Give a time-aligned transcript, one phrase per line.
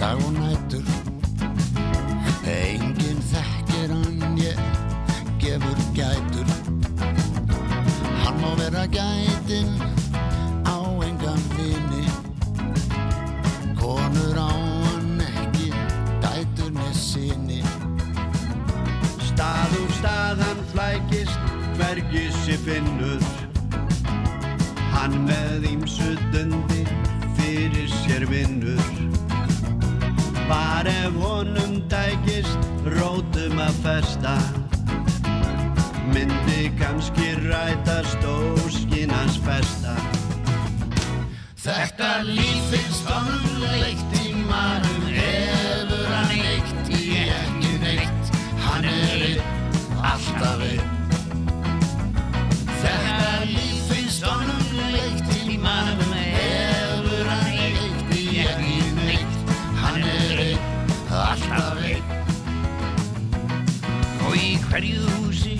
[0.00, 0.86] dag og nætur.
[2.48, 4.60] Engin þekkir hann ég
[5.42, 6.48] gefur gætur.
[8.22, 9.68] Hann má vera gætin
[10.64, 12.06] á engan vini.
[13.80, 14.48] Konur á
[14.86, 15.68] hann ekki
[16.24, 17.60] dætur með sinni.
[19.28, 21.38] Stað úr stað hann flækist,
[21.76, 23.22] hvergi sér finnur.
[24.96, 26.69] Hann með ímsu dundi
[33.82, 34.36] festa.
[36.12, 39.94] Myndi kannski rætast óskinans festa.
[41.60, 48.32] Þetta líf finnst honum leitt í manum Hefur hann eitt í ekki neitt
[48.64, 49.44] Hann er einn,
[50.00, 50.89] alltaf einn
[64.80, 65.54] Og í hverju húsi.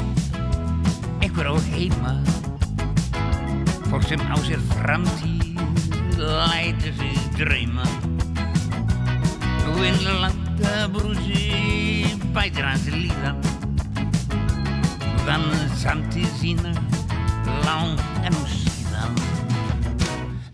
[1.21, 2.13] Einhver á heima.
[3.91, 7.85] Fólk sem á sér framtíð lætur sig drauma
[9.67, 13.37] Nú innlanda brúsi bætir hans líðan
[15.27, 15.45] Þann
[15.83, 16.73] samtíð sína
[17.67, 19.21] lang en nú síðan.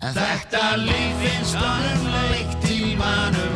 [0.03, 3.56] Þetta líf finnst honum leitt í manum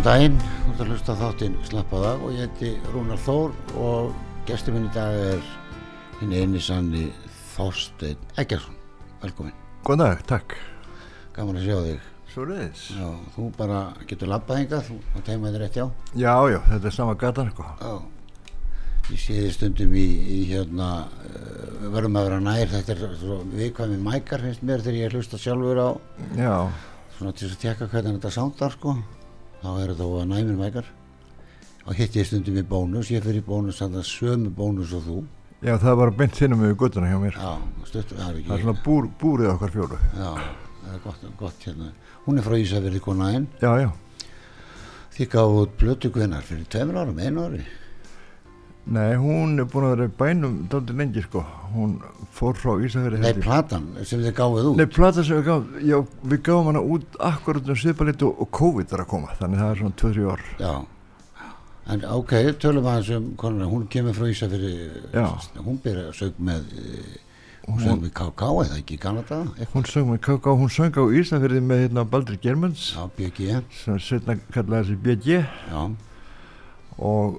[0.00, 3.50] Góðan daginn, þú ert að hlusta þáttinn Slappaða og ég heiti Rúnar Þór
[3.84, 4.14] og
[4.48, 5.42] gestur minn í dag er
[6.22, 7.02] hinn eini sanni
[7.50, 8.78] Þorstein Eggersson.
[9.20, 9.52] Velkomin.
[9.84, 10.56] Góðan dag, takk.
[11.36, 12.08] Gaman að sjá þig.
[12.32, 12.86] Svo reyðis.
[12.96, 15.86] Já, þú bara getur labbað hingað, þú teimaði þér rétt já.
[16.14, 17.68] Já, já, þetta er sama gatan, sko.
[17.84, 17.94] Já.
[19.10, 20.08] Ég sé þið stundum í,
[20.38, 20.90] í hérna,
[21.28, 25.44] uh, verðum að vera nær, þetta er svo viðkvæmi mækar finnst mér þegar ég hlusta
[25.44, 25.88] sjálfur á
[26.40, 26.54] Já,
[27.18, 29.02] svona til að tekka hvernig þetta sándar sko
[29.62, 30.88] þá er þetta að næmir mækar.
[31.88, 33.10] Og hitt ég stundum í bónus.
[33.10, 35.18] Ég fyrir í bónus að það sömu bónus og þú.
[35.64, 37.34] Já, það var beint sinnum við guttuna hjá mér.
[37.36, 37.50] já,
[37.88, 39.98] stuttur, það er ekki Það er svona búr, búrið okkar fjóru.
[40.16, 40.30] já,
[40.84, 41.90] það er gott, gott hérna.
[42.24, 43.90] Hún er frá Ísafjörði konaðinn Já, já.
[45.16, 47.60] þið gáðu út blötu hvenar fyrir tveimur árum, einu ári
[48.90, 51.44] Nei, hún er búin að vera í bænum dálítið lengi, sko.
[51.76, 51.92] Hún
[52.34, 53.20] fór frá Ísafjörði.
[53.22, 54.80] nei, platan sem þið gáðuð út.
[54.80, 55.98] Nei, plata sem við gáum, já,
[56.32, 59.80] við gáum hana út akkurat um svipalitt og, COVID er að koma, þannig það er
[59.84, 60.42] svona 2-3 ár.
[60.58, 60.72] já.
[61.90, 62.32] En ok,
[62.62, 63.66] tölum aðeins um konuna.
[63.66, 64.74] Hún kemur frá Ísafjörði
[65.64, 67.16] hún byrja að sög með eh,
[67.66, 69.72] hún sög með KK eða ekki í Kanada eitthvað.
[69.74, 73.98] Hún söng með KK, hún söng á Ísafjörði með hérna Baldur Germans, já, BG sem
[74.06, 75.82] setna kallaði þessi BG já,
[76.98, 77.38] og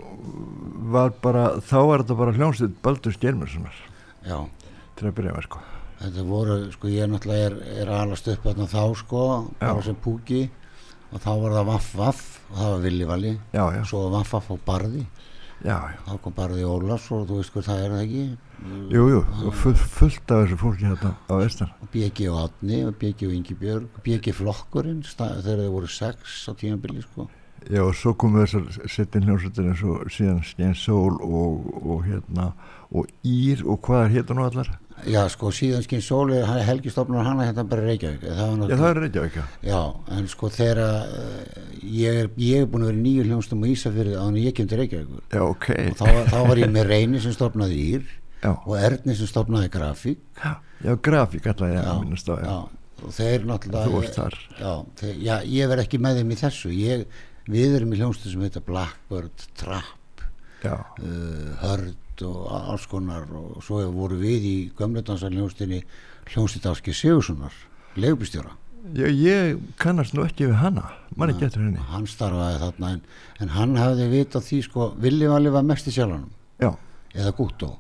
[0.92, 3.78] var bara, þá var þetta bara hljómsveit Baldur Germanssonar
[4.26, 4.38] já.
[4.98, 5.62] Til að byrja með, sko.
[6.02, 9.24] Þetta voru, sko ég náttúrulega er, er alast upp þarna þá sko,
[9.60, 10.44] bara sem púki.
[11.12, 12.22] Og þá var það vaff vaff
[12.52, 15.02] og það var villivali Já, já, svo vaff vaff og barði.
[15.62, 15.76] Já,
[16.08, 18.24] þá kom barði Ólafs og þú veist hvað það er það ekki?
[18.94, 21.74] Jú, jú, full, fullt af þessu fólki hérna á vestan.
[21.82, 26.54] og BG og og BG og Ingibjörg og BG flokkurinn þegar þeir voru sex á
[26.58, 27.28] tímabili sko
[27.70, 32.52] Já, svo komu þessar settin hljómsveitir eins og síðan Stein Sól og, og hérna,
[32.90, 34.72] og Ír og hvað er hérna nú allar?
[35.10, 39.00] Já sko síðan skinn Sóli Helgi stofnar hana hérna bara Reykjavík það Já, það er
[39.02, 39.46] Reykjavík, já.
[39.72, 39.80] Já,
[40.18, 40.82] en sko þegar
[41.82, 44.58] ég, er, ég er búin að vera í nýju hljómsdum á Ísafyrði á hann ég
[44.58, 45.70] kem til Reykjavíkur Já, ok.
[45.88, 48.06] og þá, þá var ég með Reyni sem stofnaði Ír
[48.42, 50.54] Já, og Erni sem stofnaði grafík já,
[50.86, 52.56] já grafík allar ég að minnast á, já.
[53.02, 54.38] og þeir náttúrulega Þú varst þar.
[54.60, 54.72] já,
[55.02, 57.06] þeir, já, ég verð ekki með þeim í þessu ég,
[57.50, 60.26] við erum í hljómsdu sem heita Blackbird, Trap
[61.02, 64.56] uh, Hörd og alls konar og svo voru við í
[66.32, 67.54] hljómsdýtt Áski Sigurssonar
[67.98, 68.54] leigubistjóra,
[68.96, 70.86] já, ég kannast nú ekki við hana,
[71.18, 71.82] mann ekki eftir henni.
[71.92, 73.02] hann starfaði þarna en,
[73.44, 76.30] en hann hafði vitað því sko Villi Valli var mest í sjálfanum
[76.62, 76.72] Já,
[77.18, 77.74] eða Gúttó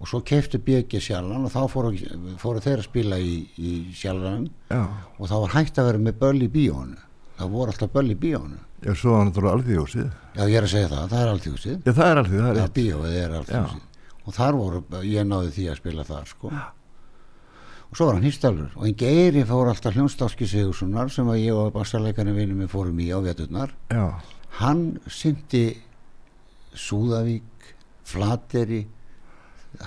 [0.00, 1.92] og svo keiftu BG sjálfan og þá fóru,
[2.40, 4.82] fóru þeir að spila í, í sjálfanum já,
[5.18, 7.00] og það var hægt að vera með böll í bíónu
[7.40, 10.10] það voru alltaf böll í bíónu já, svo var náttúrulega alþjóðsið.
[10.36, 12.56] já ég er að segja það, það er alþjóðsið Já, það er alþjóð, það er
[12.60, 12.74] já rétt.
[12.80, 13.86] bíóið er alþjóðsið
[14.26, 16.50] og þar voru, ég náði því að spila þar sko.
[17.90, 18.68] Og svo var hann hýstalur.
[18.78, 23.00] Og en Geiri fór alltaf hljónstáski Sigurssonar sem að ég og bassarleikarinn vinnum við fórum
[23.02, 23.72] í á veturnar.
[23.90, 24.04] Já,
[24.60, 25.64] hann syndi
[26.76, 27.72] Súðavík
[28.06, 28.84] Flateri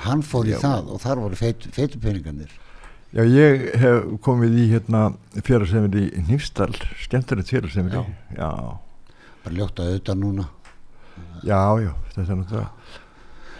[0.03, 0.59] hann fór í Já.
[0.65, 2.51] það og þar voru feit, feitupeningarnir.
[3.13, 5.03] Já, ég hef komið í hérna
[5.45, 6.75] fjárarsemir í Nýfstall,
[7.05, 8.03] skemmtilegt fjárarsemir í.
[8.35, 8.49] Já,
[9.43, 10.45] bara ljótt að auðvitað núna
[11.43, 12.69] já, já, þetta er náttúrulega.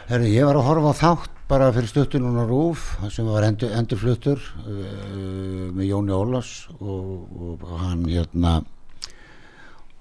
[0.09, 3.71] Herri, ég var að horfa á þátt bara fyrir stuttur núna rúf sem var endur,
[3.77, 8.61] endurfluttur uh, með Jóni Ólafs og, og hann hérna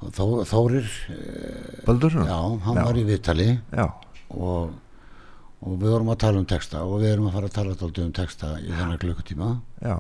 [0.03, 2.27] Þó, Þórir uh, Baldursson?
[2.27, 2.85] já, hann Já.
[2.89, 3.85] var í viðtali Já,
[4.35, 4.73] og,
[5.63, 8.07] og við vorum að tala um texta og við erum að fara að tala dálítið
[8.09, 9.51] um texta í þennan klukkutíma
[9.85, 9.97] já.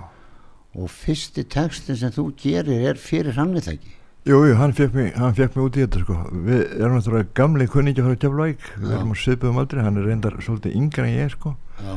[0.74, 4.92] og fyrsti textin sem þú gerir er fyrir hann eða ekki Jú, jú, hann fekk
[4.94, 6.14] mig, mig út í þetta sko.
[6.46, 10.36] Við erum náttúrulega gamli kunningi frá Keflavík, við erum á svipuðum aldri, hann er reyndar
[10.38, 11.56] svolítið yngra en ég sko.
[11.82, 11.94] já,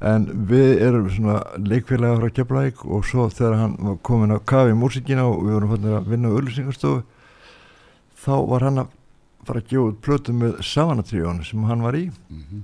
[0.00, 4.74] En við erum svona leikfélaga frá Keflavík og svo þegar hann var komin að kafi
[4.74, 7.02] í músikina og við vorum fannir að vinna á öllusingarstofu,
[8.20, 8.90] þá var hann að
[9.48, 12.10] fara að gefa út plötu með Savanatriónu sem hann var í.
[12.28, 12.62] Mhm,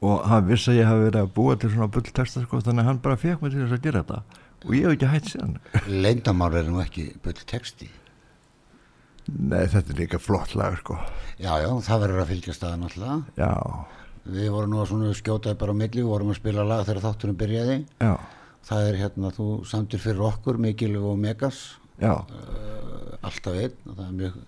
[0.00, 2.88] og hann vissi að ég hafi verið að búa til svona bulltexta sko, þannig að
[2.88, 4.22] hann bara fekk mig til þess að gera þetta
[4.64, 5.56] og ég hef ekki hætt síðan.
[5.88, 7.90] leyndamál er nú ekki bull texti
[9.24, 10.98] Nei, þetta er líka flott lag sko.
[11.40, 13.52] já, já, það verður að fylgja staða náttúrulega Já,
[14.24, 17.02] Við vorum nú að svona skjótaði bara á milli, við vorum að spila lag þegar
[17.04, 17.74] þátturinn byrjaði.
[18.00, 18.12] já,
[18.64, 21.58] Það er hérna, þú samtir fyrir okkur, Mikil og Megas,
[22.00, 22.14] já.
[22.24, 24.38] uh, alltaf einn það er mjög...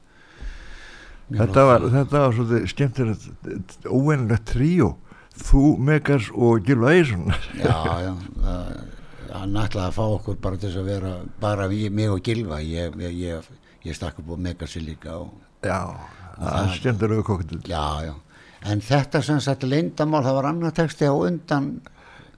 [1.28, 4.88] mjög Þetta var, þetta var svolítið skemmtilegt, óvennilegt tríó,
[5.36, 7.28] þú, Megas og Gilva Eison.
[7.60, 8.72] Já, já, það,
[9.32, 12.60] hann ætlaði að fá okkur bara til þess að vera, bara við, mig og Gilva,
[12.64, 13.50] ég, ég, ég,
[13.86, 15.34] ég stakk upp á Megasi líka og...
[15.66, 15.80] Já,
[16.36, 17.60] það er skemmtilegu kokkutil.
[17.66, 18.14] Já, já,
[18.70, 21.76] en þetta sem sagt leyndamál, það var annar texti á undan,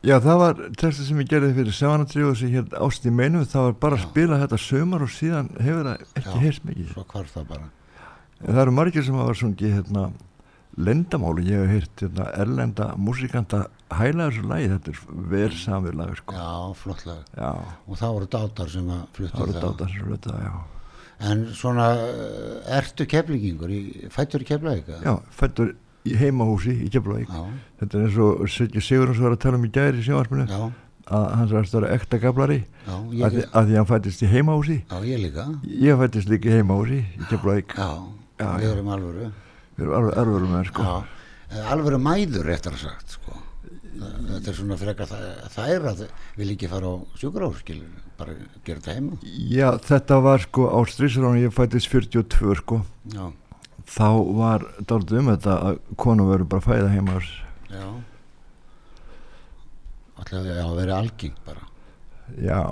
[0.07, 3.65] Já, það var texta sem ég gerði fyrir Sevanatríu sem hér ást í meinu, það
[3.65, 6.43] var bara að spila þetta sömur og síðan hefur það ekki Já.
[6.45, 6.93] heyrst mikið.
[6.93, 7.67] svo hvarf það bara.
[8.39, 10.05] en það eru margir sem hafa sungið hérna
[10.79, 13.65] lendamáli, ég hef heyrt hérna, erlenda músikanta
[13.95, 14.99] hæla þessu lagi, þetta er
[15.33, 16.35] verð samir lag sko.
[16.35, 17.23] já, flott lag.
[17.37, 17.53] Já,
[17.89, 20.57] og það voru dátar sem að það fluttu voru það dátar sem hluta það, já.
[21.29, 23.73] En svona eh, ertu keflingingur
[24.15, 25.73] fættur í keflavík já, fættur
[26.09, 27.33] í heimahúsi í Keflavík.
[27.81, 30.61] Þetta er eins og Sigurðans var að tala um í gæri í já,
[31.09, 34.29] að hann sagðist að vera ekta gablari já, að, því- að því hann fættist í
[34.31, 34.77] heimahúsi.
[34.89, 35.45] Já, ég líka.
[35.65, 37.75] Ég fættist líka í heimahúsi í Keflavík.
[37.77, 37.91] Já,
[38.39, 38.71] Já, við já.
[38.77, 39.29] erum alvöru.
[39.75, 40.89] Við erum alveg erfur með sko.
[41.51, 43.37] Eh, alvöru mæður réttar að sagt sko.
[43.99, 45.23] Það- þetta er svona frekar það,
[45.55, 46.03] það er að
[46.39, 47.89] vil ekki fara á sjúkrahúskilur
[48.19, 49.19] bara gera þetta heima.
[49.25, 52.83] Já, þetta var sko á strísránu ég fættist 42 sko.
[53.15, 53.33] Já,
[53.89, 57.19] þá var dálítið um þetta að konu verður bara fæða heima
[57.69, 57.89] já
[60.19, 61.67] alltaf já, að vera algeng bara.
[62.43, 62.63] Já.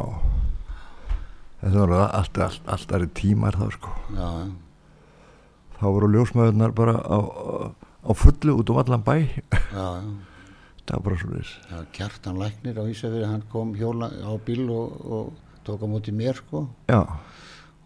[1.62, 3.92] Þetta voru allt, allt, allt aðri tímar þá sko.
[4.14, 4.30] Já,
[5.78, 7.18] þá voru ljósmaðurnar bara á,
[8.06, 9.16] á fullu út um allan bæ.
[9.72, 10.25] Já, já
[10.86, 14.64] það var bara svo þess Já, Kjartan Læknir á Ísafjörði, hann kom hjóla á bíl
[14.70, 15.34] og, og
[15.66, 16.66] tók á móti mér sko.
[16.88, 17.02] Já,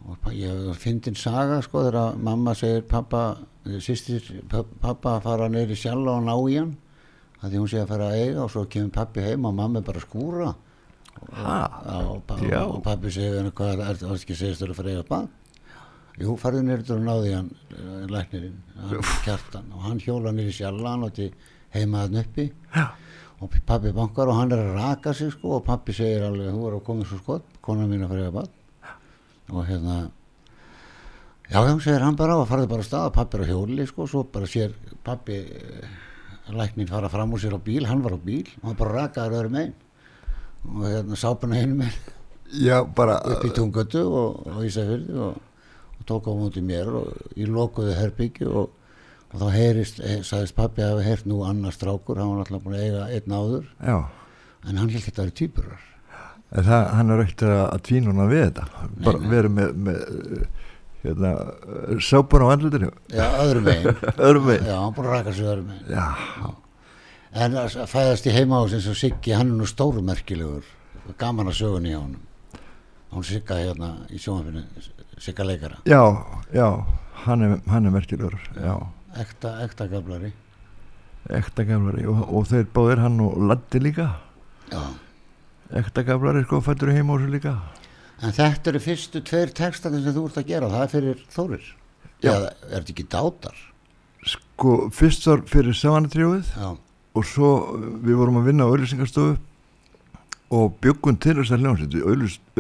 [0.04, 3.38] og ég fyndin saga sko þegar mamma segir pappa,
[3.80, 6.76] sýstir pappa að fara neyri sjálf og ná í hann
[7.40, 9.80] að því hún sé að fara að eiga og svo kemur pappi heim og mamma
[9.80, 10.54] er bara skúra.
[11.21, 12.62] Og, Já.
[12.64, 15.26] og pappi segir henni hvað er það ekki segist að fara að eiga bann
[16.21, 20.85] Jú, farðu neyri og náði hann eh, læknirinn, hann, Kjartan og hann hjóla neyri sjálf
[20.85, 22.50] hann og til heima hann uppi.
[22.74, 22.86] Já,
[23.40, 26.66] og pappi bankar og hann er að raka sig sko og pappi segir alveg þú
[26.68, 28.50] er að koma svo skott, konan mín að fara að bad
[29.50, 29.96] og hérna
[31.50, 34.06] já já segir hann bara og farði bara að staða pappi er á hjóli sko
[34.06, 34.74] svo bara sér
[35.04, 35.88] pappi eh,
[36.52, 39.38] læknin fara fram úr sér á bíl hann var á bíl og hann bara rakaður
[39.38, 39.74] öðrum megin.
[40.60, 42.16] Og hérna sápuna hinn megin.
[42.52, 45.36] Já, bara upp í tungötu og, og Ísafjörði og,
[45.98, 48.72] og tók á móti mér og í lokuðu herbyggju og,
[49.30, 52.64] og þá heyrist, eh, sagðist pappi að hafa heyrt nú annar strákur, hann var alltaf
[52.64, 53.70] búin að eiga einn áður.
[53.78, 53.99] Já,
[54.66, 55.87] en hann held þetta að vera týpurar
[56.50, 58.87] en það, hann er ekkert að, tvínuna við þetta.
[59.06, 59.28] Bara nei.
[59.30, 60.00] verið með, með
[61.04, 61.32] hérna,
[62.04, 64.00] sápun á andlutinu já, öðrum megin.
[64.26, 65.94] Öðrum veginn já, hann búin að raka sig öðrum megin.
[65.94, 66.50] Já,
[67.44, 70.66] en að fæðast í heimahúsin sem Siggi, hann er nú stórumerkilegur
[71.20, 72.26] gaman að sögunni á honum.
[73.10, 74.62] Hún Sigga hérna í sjónfinu
[75.20, 76.02] Sigga leikara, já,
[76.54, 76.66] já.
[77.20, 78.75] Hann er, hann er merkilegur já,
[79.19, 80.33] ekta, ekta gablari
[81.31, 84.07] ekta gamlari og, og þeir báðir hann og Laddi líka
[84.71, 84.83] já
[85.81, 87.57] ekta gamlari sko fættur í heimahúsi líka
[88.21, 91.62] En þetta eru fyrstu tveir textandi sem þú ert að gera, það er fyrir Þórir.
[92.21, 92.33] Já.
[92.69, 93.61] Er þetta ekki dátar?
[94.29, 96.75] sko fyrst var fyrir Savanatrjóið Já,
[97.17, 99.38] og svo uh, við vorum að vinna á auðlýsingarstofu
[100.52, 102.05] og byggum til þess að hljómsveit við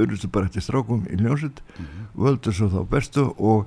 [0.00, 2.08] auðlýstu bara eftir strákum í hljómsveit Mhm.
[2.24, 3.66] völdu svo þá bestu og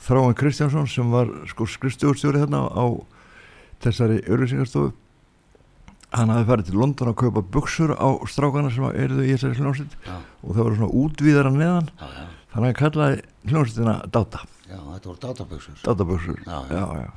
[0.00, 2.84] Þráin Kristjánsson sem var sko skrifstjórstjóri hérna á
[3.84, 4.92] þessari auðlýsingarstofu
[6.10, 9.92] hann hafði farið til London að kaupa buksur á strákana sem eruðu í þessari hljómsveit
[10.08, 13.20] já, og það voru svona útvíðara neðan já, já, þannig að hann kallaði
[13.52, 15.76] hljómsveitina Data já, þetta voru dátaböksur.
[15.84, 16.86] Databuksur Já, já.
[17.04, 17.10] já.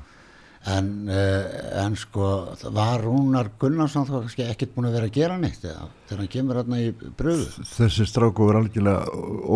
[0.74, 2.28] En, uh, en sko,
[2.72, 6.60] var Rúnar Gunnarsson þá ekkert búin að vera að gera neitt eða þegar hann kemur
[6.62, 7.50] hérna í bröðu.
[7.68, 9.04] þessi stráku var algjörlega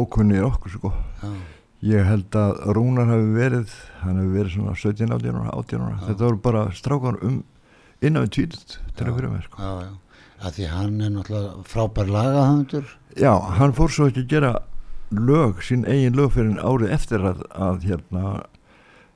[0.01, 0.91] ókunnir okkur sko
[1.22, 1.29] Já,
[1.86, 5.98] Ég held að Rúnar hafi verið, hann hefur verið svona 17, 18 ára, 18 ára.
[6.07, 7.36] Þetta voru bara strákar um
[8.01, 9.62] innan við tvítut til að byrja með, sko.
[9.62, 9.91] já, já.
[10.38, 12.89] Að því hann er náttúrulega frábær lagahöndur.
[13.17, 14.51] Já, hann fór svo ekki að gera
[15.17, 18.34] lög, sín eigin lög fyrir árið eftir að, að hérna,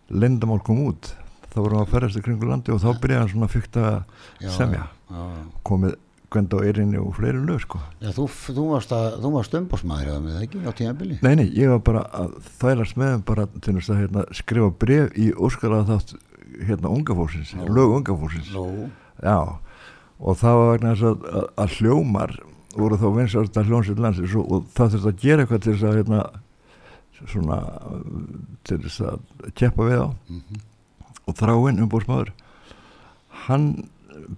[0.10, 1.12] lendamál kom út.
[1.52, 3.98] Þá vorum við að ferðast í kringu landi og þá byrjaði hann svona fyrkt að
[4.42, 4.86] Já, semja.
[5.12, 5.44] Já, já.
[5.68, 5.98] Komið
[6.32, 7.80] Gwenda á Eirinni og fleiri lög, sko.
[8.00, 11.18] Já, þú, þú varst, varst umbásmaður eða með það ekki á tímabili?
[11.26, 15.18] Nei, nei, ég var bara að þælast með bara til þess að hérna, skrifa bref
[15.20, 16.14] í óskalaða þátt
[16.70, 17.68] hérna unga fólksins, Nú.
[17.76, 18.54] lög unga fólksins.
[18.56, 18.90] Nú,
[19.22, 19.36] Já,
[20.22, 22.36] og það var vegna þess að, að, að hljómar
[22.80, 25.88] voru þá vinsast að hljómsveit landsins og, og það þurfti að gera eitthvað til þess
[25.92, 26.22] að hérna,
[27.28, 27.58] svona
[28.66, 30.62] til þess að keppa við á Mhm.
[31.28, 32.32] og þráinn umbúrsmaður
[33.48, 33.68] hann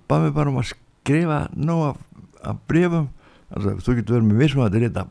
[0.10, 0.83] bað mig bara um að skrifa
[1.56, 1.98] nóg af,
[2.44, 3.10] af brefum
[3.54, 5.06] altså, þú getur verið með vissum að þetta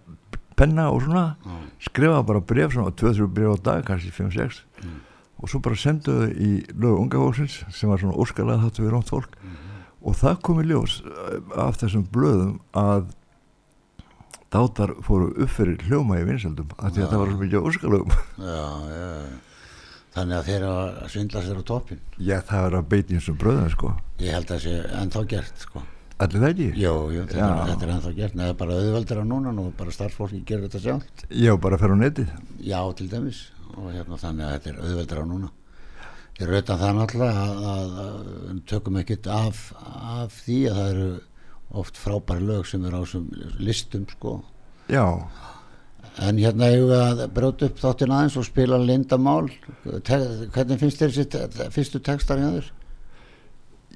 [0.57, 1.57] penna og svona já,
[1.89, 4.99] skrifa bara bref, svona 2-3 bref á dag kannski 5-6 Mm.
[5.43, 9.11] og svo bara senduðu í lög unga fólksins sem var svona óskalega þáttu við rónt
[9.11, 9.37] fólk
[10.03, 13.13] og það kom í ljós eh, af þessum blöðum að
[14.53, 17.11] dátar fóru upp fyrir hljóma í vinsaldum af því að Já.
[17.13, 19.13] það var svo mikið óskalögum já, já.
[20.12, 22.00] Þannig að þeir að svindla sér á toppin.
[22.21, 25.23] já það er að beita í þessum bröðum sko Ég held að það sé ennþá
[25.33, 25.83] gert, sko.
[26.23, 26.66] allir það ekki?
[26.83, 27.47] Jú, jú, þetta, Já.
[27.49, 28.35] er, þetta er ennþá gert.
[28.38, 31.25] Neða bara auðveldur á núna og bara starffólki gerir þetta sjálf.
[31.33, 32.28] já bara ferja á netið
[32.61, 33.40] Já, til dæmis.
[33.73, 35.50] og hérna þannig að þetta er auðveldra núna
[36.40, 37.90] ég rauta það náttúrulega að, að,
[38.52, 41.09] að tökum ekkert af, af því að það eru
[41.83, 43.26] oft frábæri lög sem eru á þessum
[43.64, 44.33] listum sko
[44.92, 45.04] já,
[46.21, 49.49] en hérna eigum við að brjóta upp þáttin aðeins og spila lindamál
[49.87, 52.71] hvernig finnst þér þessi fyrstu textar hjá þér?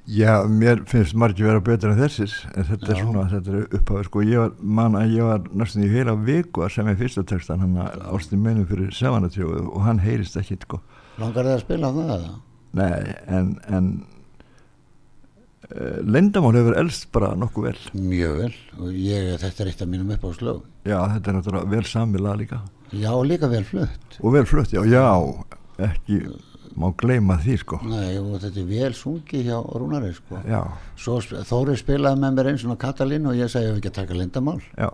[0.07, 3.03] já, mér finnst margir vera betur en þessir en þetta er Já.
[3.03, 6.63] svona, þetta er upphafið sko, ég var, man að ég var næstum í heila viku
[6.63, 10.79] að semja fyrsta textan hann að ástin meinum fyrir sefanatjóðu og hann heyrist ekki sko
[11.17, 12.35] Langar þið að spila það eða?
[12.77, 13.91] Nei, en, en
[16.07, 17.79] lendamál hefur elst bara nokkuð vel.
[17.99, 21.83] Mjög vel og ég, þetta er eitt af mínum uppáðslög Já, þetta er náttúrulega vel
[21.89, 22.59] samvilað líka.
[22.95, 25.03] Já, líka vel flutt Og vel flutt, já, já,
[25.89, 26.21] ekki,
[26.77, 27.79] má gleyma því sko.
[27.83, 30.39] Nei, og þetta er vel sungi hjá Rúnari sko.
[30.47, 30.61] Já,
[30.95, 33.99] Svo sp- Þóri spilaði með mér eins og Katalín og ég segi við ekki að
[34.01, 34.89] taka lindamál já,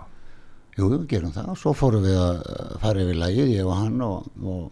[0.74, 2.40] Jú, við gerum það og svo fórum við að
[2.82, 4.72] fara yfir lagið, ég og hann og, og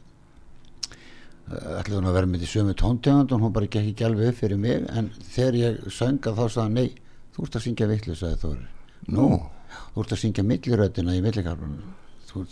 [1.79, 4.39] ætlaði hún að vera með í sömu tóntegund og hún bara gekk ekki alveg upp
[4.41, 6.91] fyrir mig en þegar ég sönga þá sagði hann, nei,
[7.35, 8.65] þú ert að syngja vitlu, sagði Þóri
[9.11, 9.27] Nú.
[9.95, 11.23] þú ert að syngja milliröddina í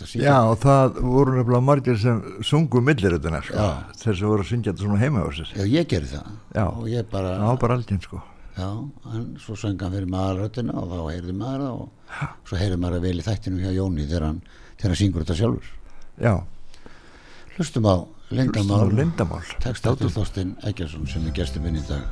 [0.04, 3.68] að syngja já, og það voru nefnilega margir sem sungu milliröðuna sko.
[4.02, 5.54] Þeir sem voru að syngja þetta svona heima á sér.
[5.56, 6.28] Já, ég gerði það
[6.58, 6.66] Já.
[6.68, 8.20] og ég bara, var bara aldrei sko.
[8.60, 8.70] já,
[9.16, 11.88] en svo söng hann fyrir maðurröddina og þá heyrði maður það og
[12.50, 14.42] svo heyrði maður að vel í þættinu hjá Jóni þegar hann,
[14.76, 15.00] þegar hann
[18.30, 19.42] Lindamál lindamál.
[19.60, 22.06] Tekst eftir Þorstein Eggerson sem er gestur minn í dag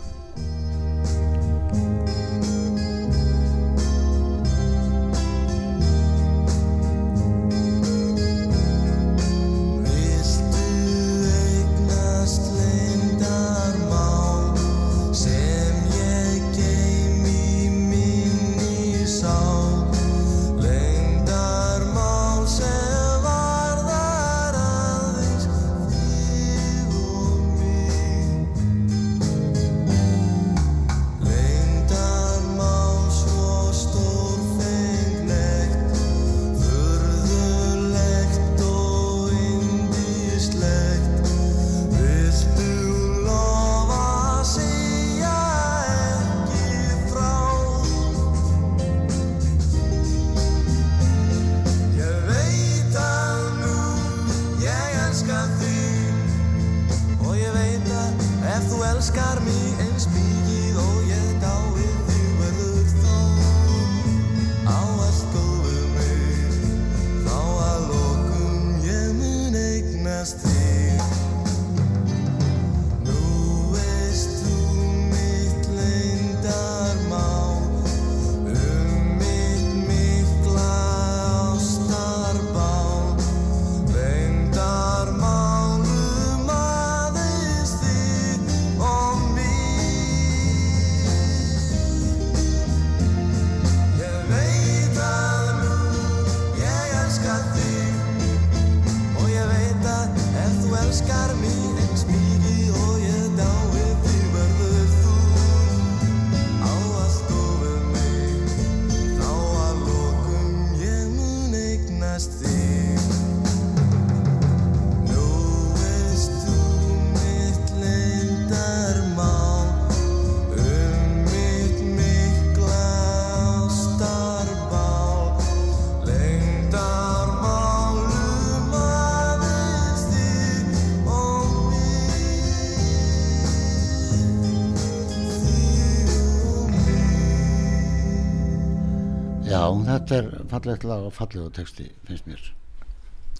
[139.87, 142.45] þetta er fallegt lag og fallegu texti finnst mér.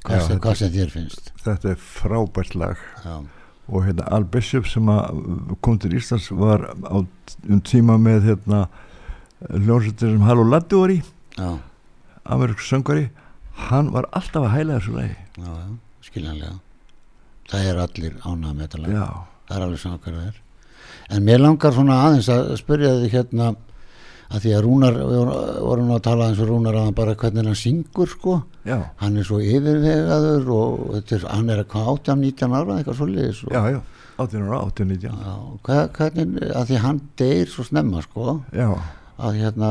[0.03, 1.31] Hvað, Já, sem, hvað sem þér finnst.
[1.43, 2.83] Þetta er frábært lag.
[3.05, 3.15] Já,
[3.67, 4.87] og hérna Al Bishop sem
[5.65, 8.61] kom til Íslands var á um tíma með hérna
[9.49, 11.01] hljómsveitir sem Halló Laddu var í.
[11.37, 11.49] Já,
[12.27, 13.09] amerísku söngari
[13.67, 15.15] hann var alltaf að hæla þessu lagi.
[16.07, 16.57] Skiljanlega.
[17.47, 19.23] Það er allir ánað með þetta lag.
[19.47, 20.41] Það er alveg hvað það er.
[21.07, 23.51] En mér langar svona aðeins að spyrja þig hérna
[24.27, 24.97] að því að Rúnar,
[25.63, 28.37] vorum að tala eins og Rúnar að hann bara hvernig hann syngur sko.
[28.67, 33.55] Já, hann er svo yfirvegaður og er, hann er hvað 18-19 ára eitthvað svolítið og,
[33.55, 33.81] já, já
[34.17, 35.33] 18 ára, 18, 19 Já,
[35.67, 38.39] hvað, hvernig, að því hann deyr svo snemma sko.
[38.57, 38.69] Já,
[39.17, 39.69] að hérna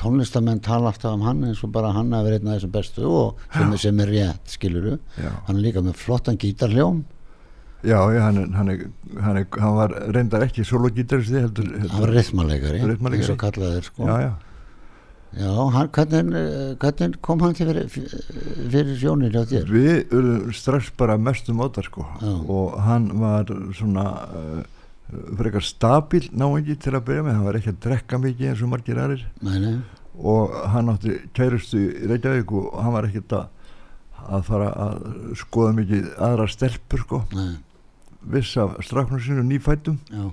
[0.00, 3.04] tónlistamenn tala alltaf um hann eins og bara hann að vera einn af þessum bestu
[3.06, 5.30] og sem, sem er rétt skiluru já.
[5.46, 7.04] Hann er líka með flottan gítarhljóm
[7.84, 8.86] já, hann, hann, er,
[9.20, 12.82] hann, er, hann var reyndar ekki sologítaristi heldur, hann var heldur rithmalegari
[13.20, 14.08] eins og kallaðir sko.
[14.08, 14.32] já, já,
[15.34, 17.88] Já, hann, hvernig, eh, hvernig kom hann til fyrir,
[18.70, 19.64] fyrir sjónir hjá þér?
[19.66, 22.06] Við urðum strax bara mestu mótar sko.
[22.20, 22.34] Já.
[22.54, 24.62] og hann var svona uh,
[25.34, 28.70] frekar stabíl náingi til að byrja með, hann var ekki að drekka mikið eins og
[28.70, 29.26] margir aðrir.
[29.42, 29.74] Nei, nei,
[30.14, 33.46] og hann átti kærustu í Reykjavík og hann var ekkert að,
[34.28, 35.06] að fara að
[35.40, 37.22] skoða mikið aðra stelpur sko.
[37.34, 37.56] Nei,
[38.32, 40.30] viss af strafnum sínum nýfættum já,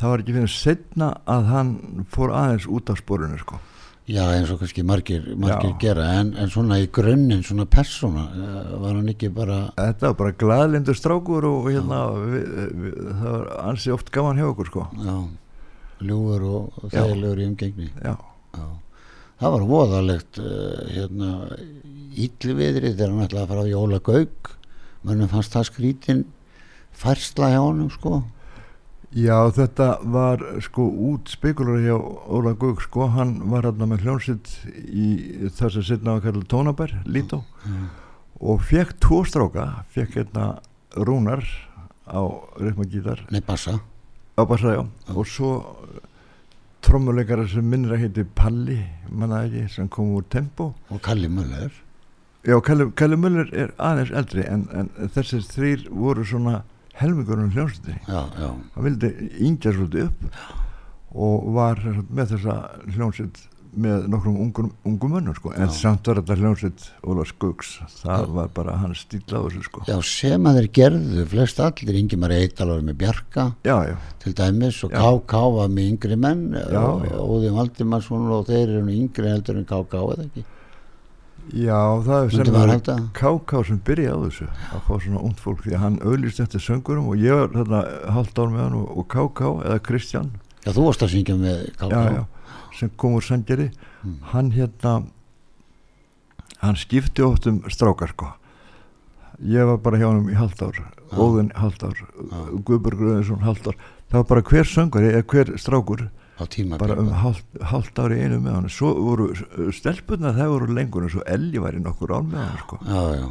[0.00, 1.70] það var ekki fyrir setna að hann
[2.12, 3.60] fór aðeins út af sporinu sko.
[4.04, 8.74] Já eins og kannski margir, margir gera en, en svona í grunninn, svona persóna eh,
[8.82, 12.44] var hann ekki bara þetta var bara glaðlindur strákur og hérna við,
[12.82, 14.84] við, það var ansi oft gaman hjá okkur sko.
[15.00, 15.16] Já,
[16.04, 17.88] ljúfur og og þægilegur í umgengni.
[18.04, 18.12] Já,
[18.58, 18.66] já.
[19.40, 21.32] það var voðalegt uh, hérna
[22.12, 24.52] íllviðri þegar hann ætlaði að fara á Jóla Gauk
[25.04, 26.24] mönnum fannst það skrítin
[26.98, 28.22] færsla hjá honum sko?
[29.14, 34.50] Já þetta var sko út spekular hjá Óla Gauk sko, hann var hérna með hljónsitt
[34.90, 35.08] í
[35.54, 37.44] það sem setna var kallað Tónabær, Lító.
[38.42, 40.48] Og fekk tvo stráka fekk hérna
[40.98, 41.46] Rúnar
[42.10, 42.20] á
[42.58, 43.78] Reykmagítar nei bassa?
[44.34, 44.82] Á Bassa, já,
[45.14, 45.50] og svo
[46.82, 50.72] trommuleikara sem minnir að heiti Palli, manna ekki, sem kom úr Tempo.
[50.90, 51.70] Og Kalli Möller.
[52.42, 56.64] Já, Kalli, Kalli Möller er aðeins eldri en, en þessir þrýr voru svona
[57.00, 58.00] helmingurinn hljómsveitinni.
[58.08, 60.30] já, já, Hann vildi yngja svolítið upp
[61.14, 62.54] og var með þessa
[62.94, 63.42] hljómsveit
[63.74, 65.50] með nokkrum ungum, ungum mönnum sko.
[65.50, 65.72] en Já.
[65.74, 67.72] samt var þetta hljómsveit Óla Skuggs,
[68.04, 69.82] það var bara hann stíl á þessu sko.
[69.88, 74.32] já sem að þeir gerðu flest allir, Ingimar Eital var með Bjarka Já, já, til
[74.38, 75.02] dæmis og Já.
[75.02, 77.18] KK var með yngri menn Já, og já.
[77.18, 80.44] Óðin Valdimarsson og þeir eru yngri heldur en KK eða ekki
[81.52, 83.08] já, það er sem.
[83.18, 84.46] KK sem byrjaði á þessu.
[84.70, 87.82] Að fá svona ungd fólk því að hann auðlýst eftir söngurum og ég var þarna
[88.16, 90.30] halvt ár með hann og, KK eða Kristján.
[90.64, 92.24] Já þú varst að syngja með KK
[92.74, 93.68] sem kom úr Sandgeri
[94.32, 94.94] hann hérna
[96.64, 98.32] hann skipti oft um strákar sko.
[99.44, 100.82] Ég var bara hjá hann í halvt ár
[101.14, 101.98] Óðun halvt ár,
[102.66, 103.76] Guðberg Röðinsson halvt ár.
[104.10, 106.08] Það var bara hver söngari eða hver strákur
[106.78, 109.28] bara um halvt, halvt ár í einu með hann svo voru
[109.74, 112.78] stelpunna það voru lengur en svo Elli var í nokkur ár með hann sko.
[112.88, 113.28] Já, já.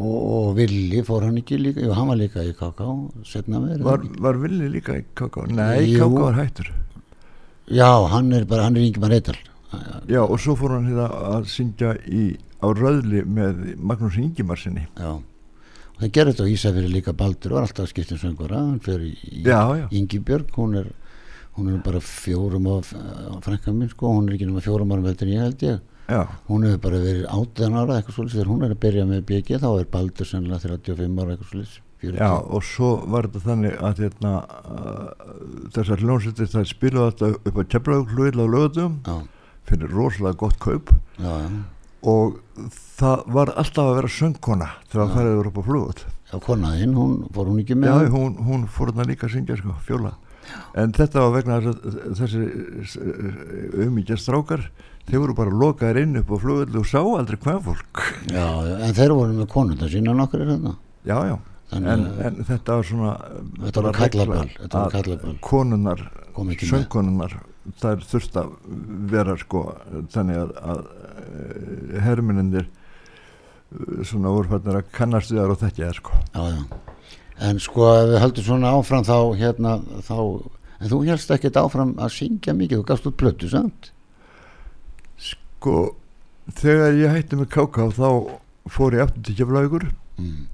[0.00, 1.84] Og, og Villi fór hann ekki líka?
[1.84, 5.46] Jú, hann var líka í með var, var Villi líka í KK?
[5.54, 6.06] Nei, Jú.
[6.08, 6.70] KK var hættur.
[7.70, 9.36] Já, hann er bara, hann er Ingimar Eital
[10.10, 15.12] Já, og svo fór hann hérna að syngja í, á Röðli með Magnús Ingimarsinni já.
[15.14, 19.12] Og það gerði þetta á Ísafjörði líka Baldur var alltaf söngvara hann fyrir
[19.78, 19.86] já.
[19.94, 20.90] Ingibjörg hún er,
[21.56, 22.90] hún er bara fjórum og
[23.44, 25.80] frænka minn sko, hún er ekki nema fjórum árum veldur en ég held ég.
[26.10, 29.20] Já, hún hefur bara verið 18 ára eitthvað svolítið þegar hún er að byrja með
[29.28, 32.16] BG þá er Baldur sennilega 35 ára eitthvað svolítið 40.
[32.18, 34.32] já, og svo var þetta þannig að hérna,
[34.74, 35.28] uh,
[35.76, 38.96] þessar hljónsveitir það spilaði alltaf upp á Keflaugluðil á lögutum
[39.70, 40.90] fyrir rosalega gott kaup.
[41.20, 41.48] Já, já,
[42.10, 42.40] og
[42.96, 46.96] það var alltaf að vera söngkona þegar það færið voru upp á flugut já, konaðinn,
[46.96, 50.14] hún fór hún ekki með Já, hún, hún fór þarna líka að syngja sko, fjóla
[50.80, 51.58] en þetta var vegna
[52.18, 52.42] þessi
[53.86, 54.66] umíkja strákar
[55.10, 58.02] þeir voru bara lokaðir inn upp á flugut og sá aldrei hvað fólk.
[58.30, 58.44] Já,
[58.86, 60.74] en þeir voru með konunda sína nokkur þetta
[61.08, 61.36] Já, já,
[61.76, 63.12] en, að- en þetta var svona
[63.64, 65.38] Þetta var kallaball.
[65.40, 66.02] Konunnar,
[66.60, 67.38] söngkonunnar
[67.80, 68.52] þær þurft að
[69.12, 69.64] vera sko
[70.12, 72.68] þannig að, að herminindir
[74.04, 76.16] svona úrfætnir að kannast þar og þetta er sko.
[76.34, 76.62] Já, já,
[77.40, 80.18] en sko ef við höldum svona áfram þá hérna þá,
[80.80, 83.90] en þú helst ekkert áfram að syngja mikið, þú gafst út blötu samt
[85.20, 85.74] Sko,
[86.56, 88.08] þegar ég hætti með KK þá
[88.70, 89.88] fór ég aftur til Keflavíkur
[90.20, 90.44] mm.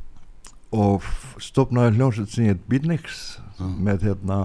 [0.74, 1.06] og
[1.42, 3.66] stofnaði hljómsveit sem ég Beatniks Já.
[3.66, 4.40] með hérna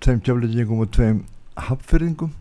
[0.00, 1.24] tveim keflingum og tveim
[1.60, 2.36] hapfyrðingum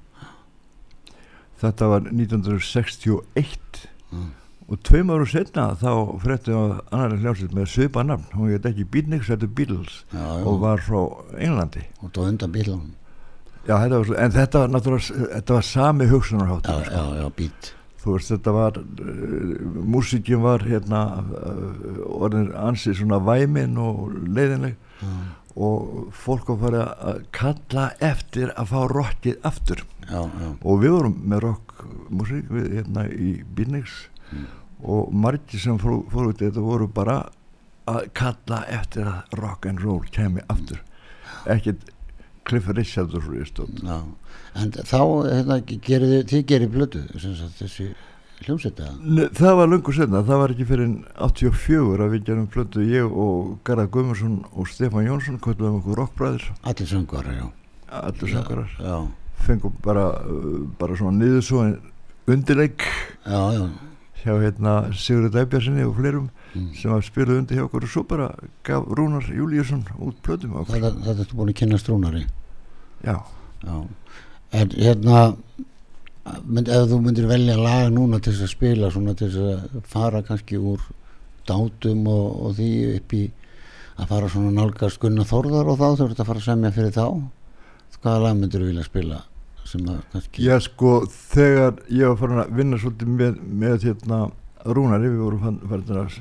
[1.59, 4.31] þetta var 1961 Mm.
[4.69, 8.29] Og tveim árum setna þá fréttum við að annar hljómsveit með svipa nafn.
[8.37, 9.99] Hún heit ekki Beatniks, þetta er Beatles.
[10.13, 11.01] Já, og var frá
[11.41, 11.83] Englandi.
[12.03, 12.95] Og tóð undan bílunum
[13.69, 17.73] já, þetta var, en þetta var náttúrulega þetta var sami já, hugsunarháttur já, já, bít
[17.99, 19.49] þú veist þetta var uh,
[19.95, 24.79] músíkin var hérna uh, orðin ansið svona væmin og leiðinleg.
[25.03, 25.17] Já,
[25.59, 29.81] og fólk var farið að kalla eftir að fá rockið aftur.
[30.05, 33.33] Já, já, og við vorum með rockmusík við hérna í
[34.29, 37.19] Bílnings og margir sem fóru, fóru út í þetta voru bara
[37.89, 40.79] að kalla eftir að rock and roll kemi aftur.
[41.49, 41.89] Ekkert
[42.47, 43.97] Cliff Richard og svo stóð já.
[44.57, 47.89] en þá hérna, gerir þið, gerir blötu sem sagt, þessi
[48.45, 48.87] hljómsetta
[49.37, 50.95] það var löngu senna, það var ekki fyrir
[51.27, 56.47] 84 að við gerum plötu ég og Garðar Guðmundsson og Stefán Jónsson kvöldum okkur rockbræður,
[56.63, 57.45] allir söngvarar, já.
[57.99, 58.97] Allir sangarar já,
[59.45, 60.07] fengum bara,
[60.79, 61.67] bara svona niður svo
[62.29, 62.85] undirleik.
[63.25, 63.88] Já, já,
[64.23, 66.71] hjá hérna Sigurður Dæbjarsinni og fleirum Mm.
[66.73, 68.31] sem að spila undir hjá okkur og svo bara
[68.65, 70.79] gaf Rúnar Júlíusson út plötum á okkur.
[70.81, 72.23] Þetta, ertu búin að kynna strúnari
[73.05, 73.19] já,
[73.61, 73.75] já,
[74.57, 75.19] en hérna
[76.49, 79.37] mynd, ef þú myndir velja lag núna til þess að spila svona til þess
[79.75, 80.81] að fara kannski úr
[81.45, 83.21] dátum og, og því upp í
[83.99, 86.97] að fara svona nálgast Gunnar Þórðar og þá þú ert að fara að semja fyrir
[86.97, 87.05] þá
[88.01, 89.21] hvaða lag myndir þú vilja spila
[89.69, 94.19] sem að kannski Já sko þegar ég var farin að vinna svolítið með, með hérna
[94.59, 96.17] Rúnari, við vorum farin að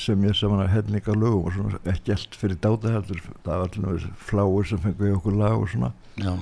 [0.00, 3.66] sem ég saman að helninga lögum og svona ekki allt fyrir dáta heldur það var
[3.66, 5.90] allir fláur sem fengu í okkur lag og svona.
[6.16, 6.32] Já,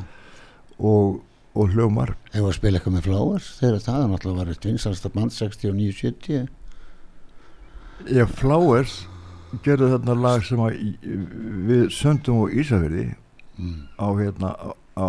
[0.78, 1.20] og,
[1.54, 2.14] og hljómar.
[2.30, 6.48] Hefur að spila eitthvað með Flowers þegar það er náttúrulega var eitt vinsalsta band 69-70
[8.08, 8.94] Já, Flowers
[9.64, 10.62] gerði þarna lag sem
[11.66, 13.08] við söndum og Ísafirði
[13.58, 13.80] mm.
[13.98, 15.08] á hérna á, á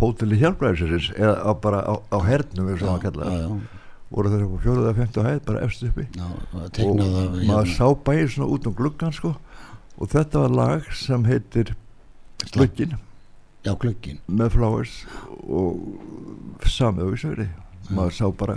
[0.00, 3.40] hóteli hjálpræðisins eða bara á, á hernum við sem að kalla já, það.
[3.46, 3.82] já,
[4.16, 6.06] voru þeir eitthvað fjóruða, femtu hæð bara eftir uppi.
[6.14, 6.26] Já,
[6.86, 7.02] og
[7.48, 9.34] maður sá bæði svona út um gluggan sko.
[9.96, 11.74] Og þetta var lag sem heitir
[12.52, 12.92] Glöggin
[13.64, 14.96] já, glöggin með Flowers
[15.48, 17.46] og samið á Ísafirði.
[17.96, 18.56] Maður sá bara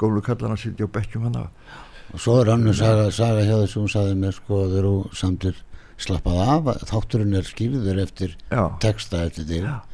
[0.00, 1.42] gólu kallana sitja á bekkjum hann
[2.10, 4.94] og svo er önnur saga, saga hjá þessu hún sagði mér sko að þeir eru
[5.14, 5.58] samtir
[6.00, 9.66] slappað af, þátturinn er skýrður eftir já, texta eftir þig.
[9.68, 9.89] Já.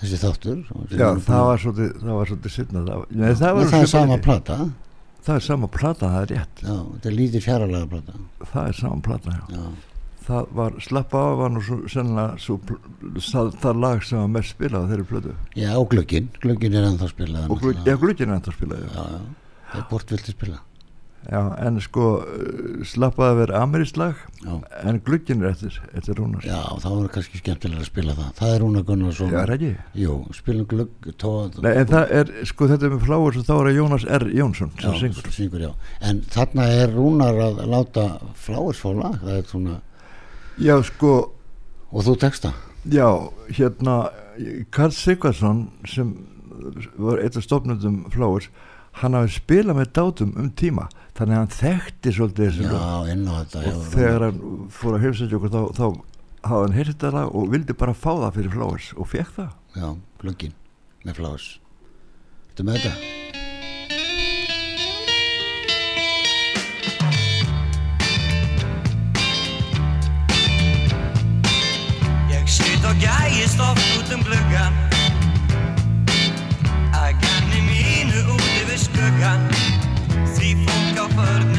[0.00, 0.58] Þessi þáttur
[0.92, 3.90] já það að- var svolítið það var svolítið sinna það, nei, það, var það er
[3.92, 4.56] sama plata.
[5.26, 6.62] það er sama plata, það er rétt.
[6.62, 8.12] Já, þetta er lítið fjaralega plata.
[8.52, 9.56] Það er sama plata, já.
[9.56, 9.64] já,
[10.26, 12.58] það var slappa af var nú svo, sennilega svo,
[13.16, 15.34] það, það lag sem var mest spilað þeirri plötu.
[15.56, 18.90] Já og glöggin, glöggin er ennþá spilað og glugginn er enda spilað já.
[19.72, 20.60] það er bort vilti spila
[21.30, 26.18] já, en sko uh, slappa af er amerískt lag já, en glugginn er eftir, eftir
[26.20, 26.44] Rúnar.
[26.46, 28.28] Já, þá er kannski skemmtilega að spila það.
[28.40, 29.72] Það er Rúna Gunnarsson já, er ekki?
[30.02, 30.68] Jú, spilum
[31.18, 31.32] tó,
[31.64, 34.28] Nei, en það er, sko þetta er með fláur þá er Jónas R.
[34.36, 35.32] Jónsson sem já, syngur.
[35.34, 35.72] syngur, já.
[36.10, 39.18] en þarna er Rúnar að láta lag.
[39.24, 39.80] Það er svona,
[40.62, 41.18] já, sko,
[41.90, 42.54] og þú texta
[42.90, 44.10] já, hérna
[44.70, 46.14] Karl Sigvarsson sem
[46.96, 48.48] var eitt af stofnundum fláurs
[49.00, 52.76] hann hafi spilað með dátum um tíma þannig að hann þekkti svolítið þessi lög.
[52.76, 54.40] já, inn á þetta og já, þegar hann
[54.78, 55.86] fór að heimsækja okkur þá, þá
[56.46, 59.54] hafði hann heyrt þetta og vildi bara fá það fyrir Flowers og fekk það.
[59.76, 59.88] Já,
[60.22, 60.56] glöggin
[61.06, 61.48] með Flowers.
[62.52, 64.06] Þetta með þetta?
[72.30, 74.74] Ég sit og gægist oft út um gluggan
[76.96, 79.46] Að ganni mínu út yfir skuggan
[81.26, 81.55] fólk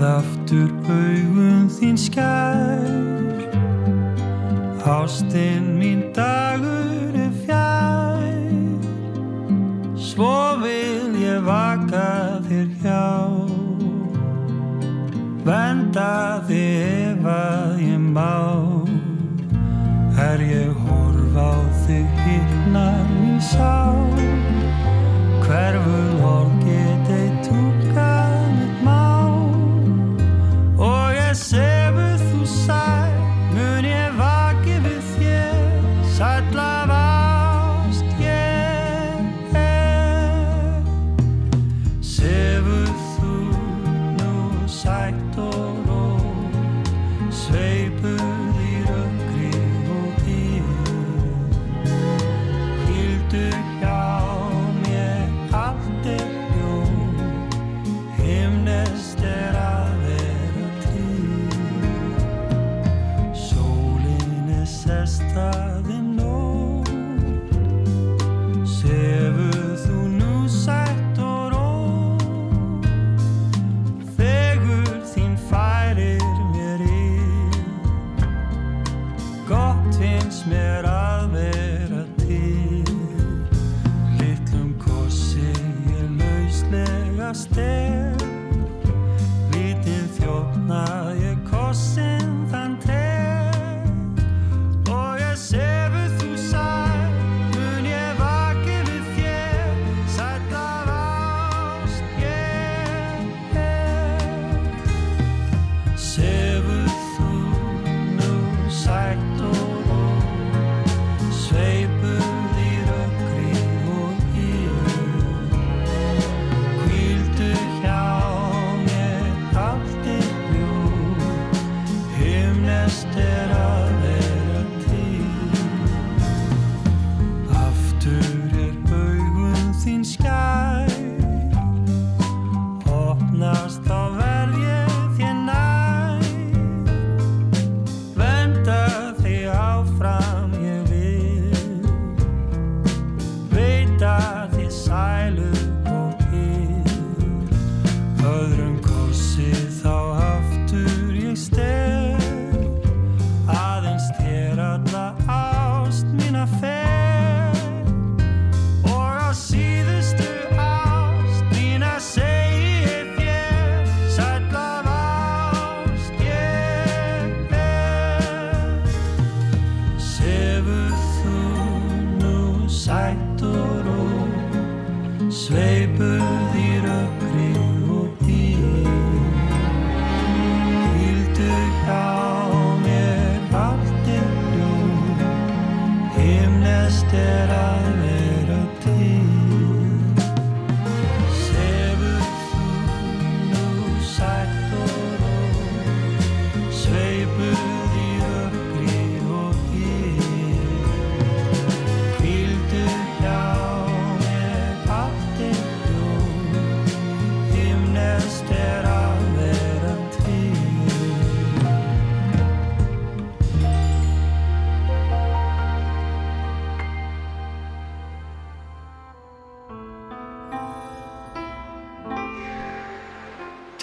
[0.00, 2.86] Sérð aftur augum þín skær.
[4.88, 8.32] Ástinn mín dagur er fjær.
[10.00, 13.04] Svo vil ég vaka þér hjá.
[15.44, 18.49] Venda þig ef að ég má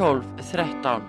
[0.00, 1.02] 12 13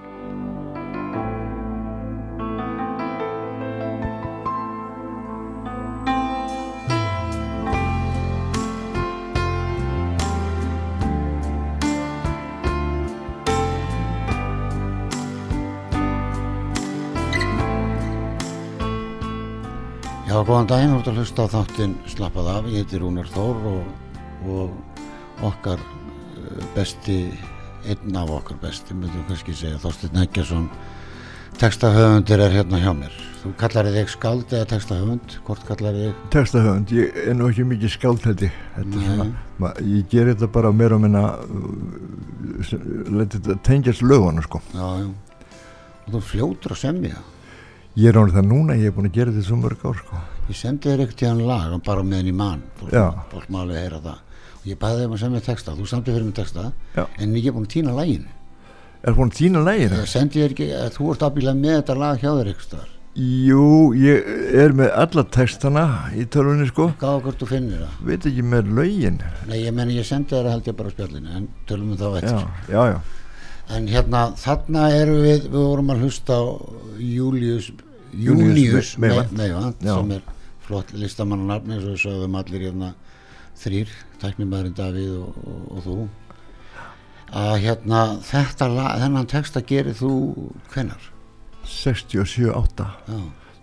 [20.27, 23.65] Já, góðan daginn, þú ert að hlusta á þáttinn Slappað af, ég heiti Rúnar Þór
[23.71, 23.87] og,
[24.51, 27.21] og okkar eh, besti,
[27.89, 30.67] einn af okkar besti, myndum kannski segja, Þorsteinn Eggjarsson,
[31.61, 33.15] textahöfundur er hérna hjá mér.
[33.41, 36.19] Þú kallar þig skald eða textahöfund, hvort kallar þig?
[36.33, 41.23] Textahöfund, ég er nú ekki mikið ég Þetta ég ger þetta bara meira og minna
[41.41, 44.61] uh, þetta tengjast löguna sko.
[44.73, 45.09] Já, já.
[46.05, 47.21] og þú fljótur að semja?
[47.97, 50.21] Ég er ánum það núna, ég er búin að gera þetta svo mörg ár sko.
[50.51, 52.93] ég sendi þér ekkert í hann lag og bara meðan í mann fólk,
[53.31, 54.30] fólk má alveg heyra það
[54.69, 57.03] ég bæði þeim að semja texta, þú samtið fyrir mig texta Já.
[57.17, 58.31] en ég er búin að týna laginu.
[59.01, 59.63] Er búin að týna
[60.43, 62.51] þér ekki, að þú ert afbílað með þetta lag hjá þér
[63.21, 63.63] jú,
[63.99, 65.85] ég er með alla textana
[66.15, 66.91] í tölunni sko.
[67.01, 67.97] Gáða hvort þú finnir það.
[68.07, 69.17] Veit ekki með lögin.
[69.49, 71.99] Nei, ég meni ég sendi þér að held ég bara á spjallinu en tölum við
[71.99, 72.71] þá já, eftir.
[72.71, 73.01] Já, já,
[73.75, 76.43] en hérna, þarna erum við við vorum að hlusta á
[77.01, 77.71] Július
[78.11, 79.31] Júníus Június Me- Meyvant.
[79.31, 79.95] Meivand Já.
[79.95, 80.21] sem er
[80.65, 80.91] flott
[81.71, 82.93] eins og við sögðum allir hérna
[83.61, 83.91] þrýr,
[84.21, 85.97] tæknumæðurinn Davíð og, og, og þú.
[87.41, 90.13] Að hérna þetta lag, þennan texta gerir þú
[90.73, 91.11] hvenar?
[91.71, 93.19] 67-8 Já,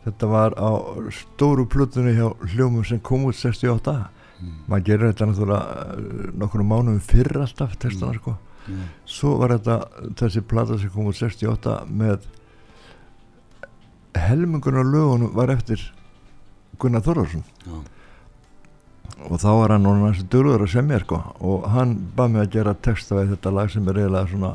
[0.07, 0.71] þetta var á
[1.13, 3.97] stóru plutunni hjá hljómum sem kom út 68
[4.69, 8.37] maður gerir þetta náttúrulega eh, nokkrum mánuðum fyrr alltaf textana sko.
[8.69, 9.79] Já, svo var þetta
[10.21, 12.27] þessi plata sem kom út 68 með
[14.19, 15.83] helmingun á lögunum var eftir
[16.79, 17.79] Gunnar Þorvarsson já,
[19.27, 21.19] og þá var hann núna næstu dörður að semja sko.
[21.43, 24.53] Og hann bað mig að gera texta við þetta lag sem er eiginlega svona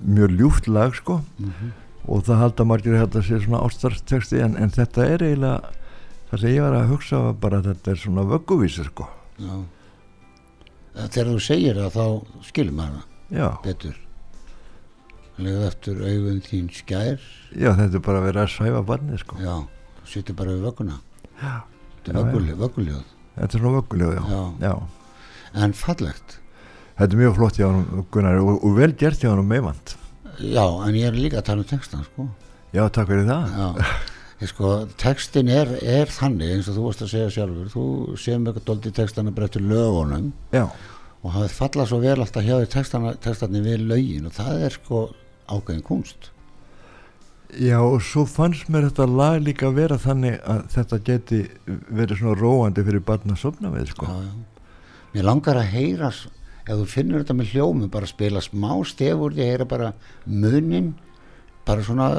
[0.00, 1.20] mjög ljúft lag sko.
[1.38, 1.70] Mhm,
[2.10, 5.72] og það halda margir að þetta sé svona ástarteksti en, en þetta er eiginlega
[6.30, 9.08] það sem ég var að hugsa var bara að þetta er svona vögguvísi sko.
[9.38, 9.54] Já.
[11.00, 13.98] Þegar þú segir það þá skilur maður það betur.
[15.40, 17.22] Legðu eftir augun þín skær.
[17.56, 19.38] Já þetta er bara að vera að svæfa barnið sko.
[19.40, 19.54] Já,
[20.00, 20.98] þú sittir bara við vögguna.
[21.40, 21.54] Já,
[22.00, 24.74] Þetta er vögguljóð þetta er svona já,
[25.54, 26.36] En fallegt.
[26.98, 29.96] Þetta er mjög flott hjá hann Gunnar og, og vel gert hjá hann meðvand
[30.40, 32.28] Já, en ég er líka að tala um textan sko.
[32.72, 33.50] já, takk fyrir það.
[33.58, 33.88] Já,
[34.40, 34.70] ég sko,
[35.00, 37.68] textin er, er þannig eins og þú varst að segja sjálfur.
[37.74, 37.84] Þú
[38.16, 40.30] séum eitthvað dóldi textana bara eftir lögunum.
[40.54, 40.64] Já,
[41.20, 45.02] og hafið fallað svo vel alltaf hjá textana, textarnir við lögin og það er sko
[45.50, 46.30] ákveðin kunst
[47.58, 51.40] já og svo fannst mér þetta lag líka vera þannig að þetta geti
[51.88, 54.06] verið svona róandi fyrir barn að sofna við sko.
[54.06, 54.62] Já, já.
[55.14, 56.12] Mér langar að heyra
[56.70, 59.92] ef þú finnur þetta með hljómi bara spila smá stefur að heyra bara
[60.26, 60.92] munin
[61.66, 62.10] bara svona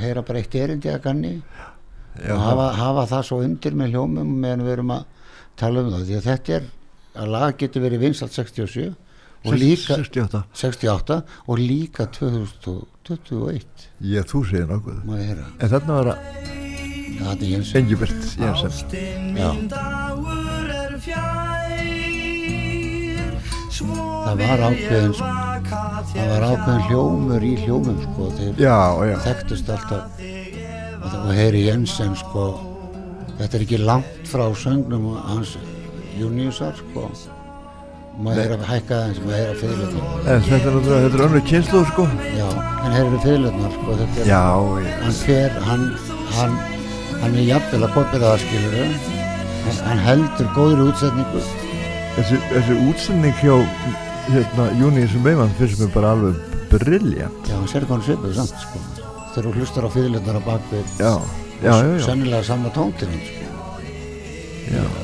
[0.00, 4.36] heyra bara eitt erindi að ganni já, og hafa, hafa það svo undir með hljómum
[4.44, 5.04] meðan við erum að
[5.60, 6.68] tala um það því að þetta er
[7.22, 8.92] að lag getur verið vinsalt 67
[9.42, 11.18] og líka 68 68
[11.50, 12.06] og líka
[13.08, 14.98] 2021 ég þú segir nokkuð.
[15.60, 16.18] En þarna var að
[17.12, 17.74] Já, þetta er Jens.
[17.78, 18.72] Engibert Jensen.
[19.36, 19.50] Já.
[24.22, 28.78] Það var ákveðin- það var ákveðin hljómur í hljómum sko þeir já,
[29.10, 30.20] já, þekktust alltaf.
[31.02, 32.44] Og það var heyri Jensen sko
[33.38, 35.56] þetta er ekki langt frá söngnum hans
[36.18, 37.10] Júniusar sko
[38.20, 41.24] maður er að hækka aðeins maður er að fyrirlöfnar en þetta er náttúrulega þetta er
[41.26, 42.04] önnur kynslu sko.
[42.36, 42.48] Já,
[42.84, 44.42] en heyri fyrirlöfnar sko þetta er já,
[44.84, 45.84] já, hann fer, hann,
[46.36, 46.56] hann,
[47.22, 48.96] hann er jafnvel að kopið það skilur hann,
[49.88, 51.44] hann heldur góðri útsetningu.
[52.12, 53.54] Þessi, þessi útsending hjá
[54.28, 58.34] hérna Júni sem Beimann finnst mér bara alveg briljant já, hann sér hvað hann svipur
[58.36, 58.82] samt sko.
[59.32, 61.14] Þegar þú hlustar á fyrirlöfnar á bakvið já,
[61.64, 63.40] já, já, já, sennilega sama tóntirinn sko.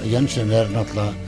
[0.08, 1.27] Jensen er náttúrulega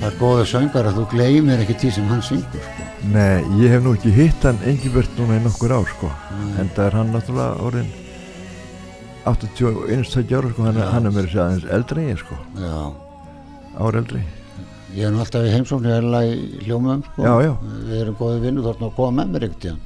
[0.00, 2.86] það er góða söngar að þú gleymir ekki því sem hann syngur sko.
[3.12, 6.10] nei, ég hef nú ekki hitt hann Engibert núna í nokkur ár sko.
[6.60, 7.90] En það er hann náttúrulega orðin
[9.28, 12.38] 81 ára sko, hann, hann er mér að segja aðeins eldri ég sko,
[13.80, 14.22] ár eldri.
[14.96, 17.22] Ég er nú alltaf í heimsóknu eða í hljómaðum sko.
[17.22, 17.52] Já, já.
[17.86, 19.82] við erum góði vinnu nú að koma með mér ekkert í hann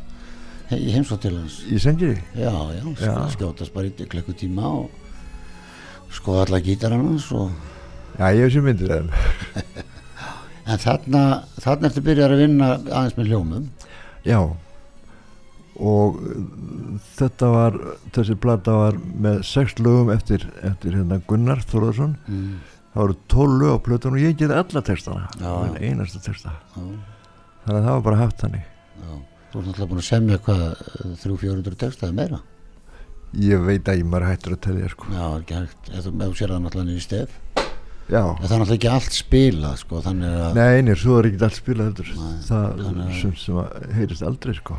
[0.71, 1.59] He- í heimsókn til hans.
[1.69, 3.17] Í Sengiri, já, já, Já.
[3.35, 4.89] skjótast bara í klekku tíma og
[6.15, 7.51] skoða alla gítaran hans og...
[8.17, 9.11] já ég hef sér myndir þeim
[10.65, 11.23] en þarna
[11.61, 13.67] þarna ertu byrjar að vinna aðeins með hljómum.
[14.25, 14.39] Já.
[15.75, 16.37] Og uh,
[17.19, 17.81] þetta var
[18.15, 22.55] þessi plata var með sex lögum eftir, eftir hérna Gunnar Þorðarsson mm.
[22.95, 25.29] það voru tól lög á plötun og ég gerði alla textana.
[25.43, 25.53] Já.
[25.83, 26.55] Einasta texta.
[26.77, 26.83] Já,
[27.67, 28.67] þannig að það var bara haft þannig.
[28.95, 29.13] Já.
[29.51, 30.67] þú ert náttúrulega búin að semja hvað
[31.25, 32.43] 300-400 textaði meira?
[33.35, 35.09] Ég veit að ég maður hættur að telja sko.
[35.11, 37.41] já, ekki hægt, ef þú, sér það náttúrulega í stef
[38.11, 41.25] já, En það er náttúrulega ekki allt spilað sko, þannig að, nei, nei, svo er
[41.31, 44.77] ekki allt spilað heldur Nei, það er að- sem, sem að heyrist aldrei sko.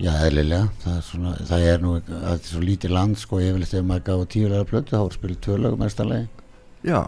[0.00, 3.52] já, eðlilega, það er svona, það er nú, það er svo lítið land, sko, ég
[3.54, 6.28] vil þegar maður gáði tíulega plötu, þá voru spilað tvö lögum mestarlegi.
[6.84, 7.00] já,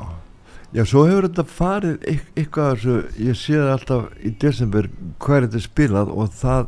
[0.73, 4.89] já, svo hefur þetta farið eit- eitthvað af þessu, ég sé það alltaf í desember
[5.19, 6.67] hvað er þetta spilað og það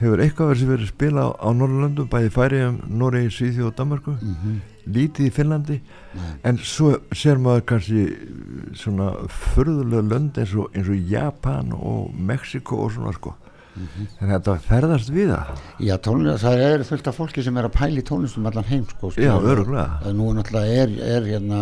[0.00, 4.36] hefur eitthvað af þessu verið spilað á Norrlöndum, bæði Færiðum, Noregi, Svíþjóð og Danmarku Mm
[4.40, 4.58] -hmm.
[4.86, 5.78] Lítið í Finnlandi
[6.14, 6.28] Nei.
[6.50, 9.10] en svo ser maður kannski uh, svona
[9.54, 13.34] förðulega lönd eins og, eins og Japan og Mexiko og svona sko
[13.76, 17.74] en þetta ferðast við það Já, tónlist, það er fullt af fólki sem er að
[17.76, 19.50] pæla í tónlistum allan heim sko, Já, skilur.
[19.52, 19.98] örugglega.
[20.04, 21.58] Það Nú náttúrulega er, er hérna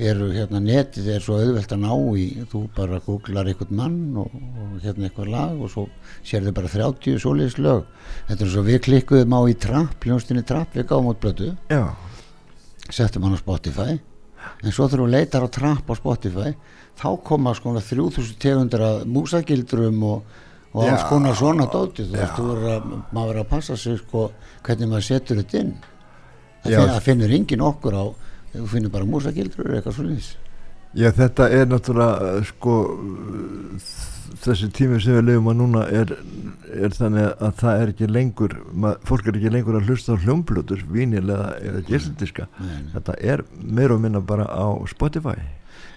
[0.00, 4.30] eru hérna netið er svo auðvelt að ná í þú bara googlar einhvern mann og,
[4.32, 5.86] og hérna eitthvað lag og svo
[6.24, 7.82] sérðu bara 30 svoleiðis lög
[8.28, 11.82] þetta er svo við klikkuðum á í trapp hljónstinni trapp við gáum út blötu já,
[12.94, 13.96] settum hann á Spotify.
[14.64, 16.54] En svo þegar þú leitar á trapp á Spotify
[17.00, 20.38] þá koma sko 3000 tegundir að músagildrum og,
[20.72, 24.30] og alls konar svona dóti þú veist, að, maður verður að passa sig sko
[24.66, 25.74] hvernig maður setur þetta inn.
[26.64, 28.04] Það, finnur engin okkur á
[28.52, 30.16] þú finnur bara músagildur eða eitthvað svona
[30.96, 32.76] já þetta er náttúrulega sko
[34.44, 36.12] þessi tími sem við lefum að núna er,
[36.74, 40.22] er þannig að það er ekki lengur mað, fólk er ekki lengur að hlusta á
[40.24, 42.46] hljómblutur vínilega eða gestindiska
[42.94, 45.36] þetta er meira og minna bara á Spotify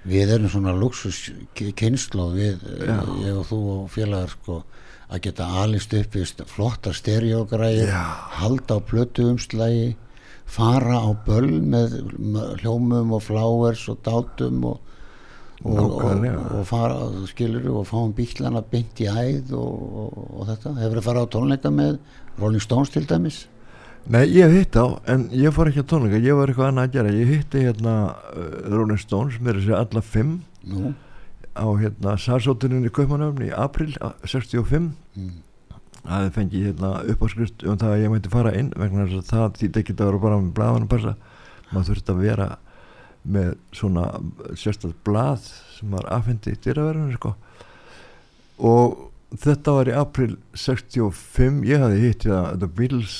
[0.04, 2.98] við erum svona luxus kynnslóð við, Já.
[3.24, 4.58] ég og þú og félagar sko
[5.14, 8.02] að geta alist upp við st- flottar stereogræðir Já.
[8.42, 9.94] halda á plötu umslægi
[10.54, 14.82] fara á böll með með hljómum og flowers og dátum og,
[15.64, 16.26] og, og,
[16.60, 16.98] og fara,
[17.30, 21.28] skilur og fáum bílana beint í æð og, og, og þetta, hefur að fara á
[21.32, 21.98] tónleika með
[22.42, 23.44] Rolling Stones til dæmis?
[24.12, 26.98] Nei, ég hitt á, en ég fór ekki að tónleika, ég var eitthvað annað að
[26.98, 30.34] gera, ég hitti hérna uh, Rolling Stones, mér er segja alla fimm
[30.68, 30.92] nú,
[31.56, 35.30] á hérna Sarsóttuninni í Kaupmannöfni í april a- 65 Mm.
[36.04, 39.58] það fengi hérna uppáskrift um það að ég mætti fara inn vegna þess að það
[39.62, 41.14] þýtti ekki að vera bara með blaðan að passa.
[41.72, 42.48] Maður þurfti að vera
[43.24, 44.10] með svona
[44.60, 45.48] sérstætt blað
[45.78, 47.34] sem var afhendi í dýraverðinu sko.
[48.60, 49.10] og
[49.44, 53.18] þetta var í april 65 ég hafði hitt The Beatles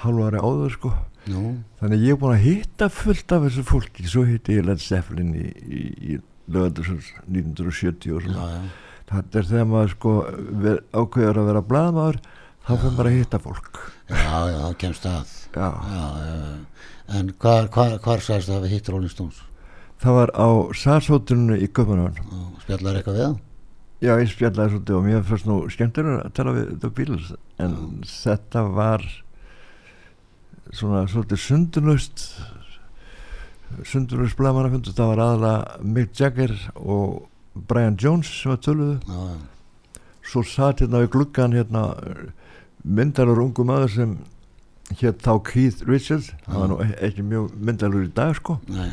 [0.00, 0.92] halvari áður sko.
[1.28, 4.06] Nú, Þannig ég er búin að hitta fullt af þessu fólki.
[4.08, 6.20] Svo hitti ég Led Zeppelin í, í, í
[6.50, 8.46] lögandusins 1970 og já, svona.
[8.54, 10.12] Já þetta er þegar maður sko
[10.94, 12.20] ákveður að vera blaðmaður
[12.66, 13.84] þá fyrir maður að hitta fólk.
[14.10, 15.36] Já, já, það kemst að.
[15.54, 16.88] Já, já, já,
[17.18, 19.44] en hvar, hvar, hvar sagðist það að við hitt Rolling Stones?
[20.00, 20.48] Það var á
[20.80, 23.38] Sarshóttuninu í og spjallar eitthvað við það
[24.00, 27.26] Já, ég spjallaði svolítið og mér fannst nú skemmtur að tala við The Beatles
[27.60, 27.74] en
[28.08, 29.02] þetta var
[30.72, 32.22] svona svolítið sundunust
[33.84, 34.96] sundunust blaðmannafundur.
[34.96, 37.28] Það var aðalega Mick Jagger og
[37.68, 38.96] Brian Jones sem var töluðu.
[40.24, 41.84] Svo satt hérna við gluggan hérna
[42.84, 44.18] myndalur ungu maður sem
[45.00, 46.32] hétt þá Keith Richards.
[46.46, 48.58] Hann var nú e- ekki mjög myndalur í dag sko.
[48.70, 48.90] Nei,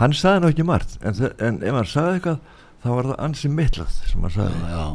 [0.00, 2.40] hann saði nú ekki margt en, en ef hann saði eitthvað
[2.82, 4.86] þá var það ansi mittlað sem hann já, saði já.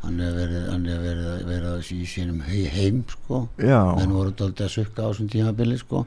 [0.00, 3.42] Hann verið, hann hefur verið, verið í sínum hei, heim sko.
[3.60, 6.06] Já, menn voru dálítið að sukka á þessum tímabili sko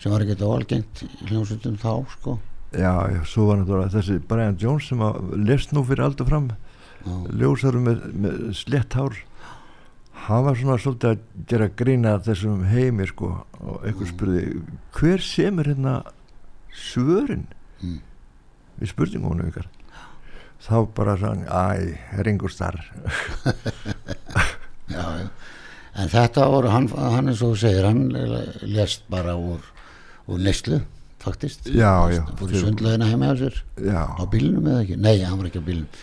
[0.00, 2.36] sem var ekkert óalgengt í hljómsveitum þá sko.
[2.70, 6.50] Já, já, svo var náttúrulega þessi Brian Jones sem að lest nú fyrir aldur fram
[6.52, 9.16] já, ljósarum með, með slett hár
[10.26, 11.18] hann var svona svolítið að
[11.50, 14.44] gera grína þessum heimi sko og einhver spurði
[14.96, 15.94] hver semur hérna
[16.76, 17.46] svörin?
[17.80, 18.00] Mm.
[18.80, 19.68] við spurningunum ykkar.
[20.60, 22.80] Þá bara sann, æ, Ringo Starr.
[24.90, 25.26] Já, já.
[25.94, 28.00] En þetta voru, hann, hann eins og þú segir hann
[28.66, 29.62] lest bara úr
[30.30, 30.80] úr neyslu,
[31.22, 31.68] faktist.
[32.38, 33.60] Fór í sundlaðina heima á sér.
[33.78, 36.00] Já, á bílnum eða ekki, nei, hann var ekki á bílnum.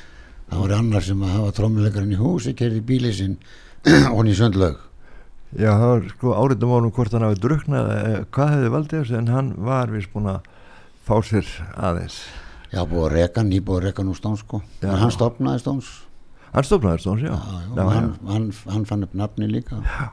[0.48, 3.36] Það var annar sem að hafa trómuleikarinn í húsi kerði bíli sinn
[4.12, 4.82] og hann í sundlaug
[5.56, 9.18] já, það var sko áriðum ánum hvort hann hafi druknað eða hvað hefði valdið þessu
[9.22, 10.52] en hann var vist búin að
[11.08, 11.48] fá sér
[11.80, 12.18] aðeins.
[12.68, 14.60] Já, búið að reka, nýbúið að reka nú Stóns sko.
[14.82, 14.90] Já.
[14.92, 15.92] en hann stopnaði Stóns
[16.52, 19.80] hann stofnaði stóns, já, já, já, hann, hann, hann fann upp nafni líka.
[19.84, 20.10] Já.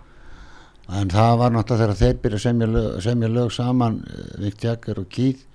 [1.00, 3.98] en það var náttúrulega þegar þeir byrja semja lög, semja lög saman
[4.42, 5.46] Vikt Jagger og Keith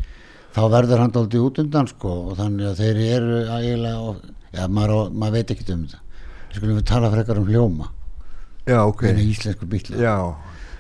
[0.56, 4.66] þá verður hann dálítið út undan sko og þannig að þeir eru ægilega og, já,
[4.68, 6.04] maður, maður veit ekki um þetta.
[6.50, 7.92] Skulum við tala frekar um hljóma
[8.66, 9.04] já, ok.
[9.08, 9.68] Hvernig íslensku
[10.00, 10.16] já,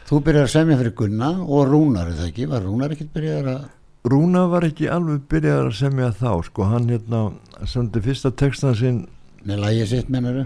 [0.09, 3.51] þú byrjar að semja fyrir Gunna og Rúnar er það ekki, var Rúnar ekkert byrjar
[3.53, 3.61] að
[4.09, 7.23] Rúna var ekki alveg byrjað að semja þá sko, hann hérna
[7.67, 9.01] sendi fyrsta textan sinn
[9.47, 10.45] með lægi sitt mennaru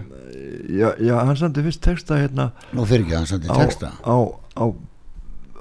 [0.70, 3.90] já, já, hann sendi fyrst texta hérna nú fyrir ekki hann sandi á, texta.
[4.06, 4.16] á,
[4.58, 4.64] á,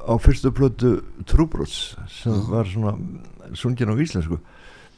[0.06, 0.96] á fyrstu plötu
[1.30, 2.98] Trúbrots sem var svona
[3.58, 4.40] sungin á íslensku.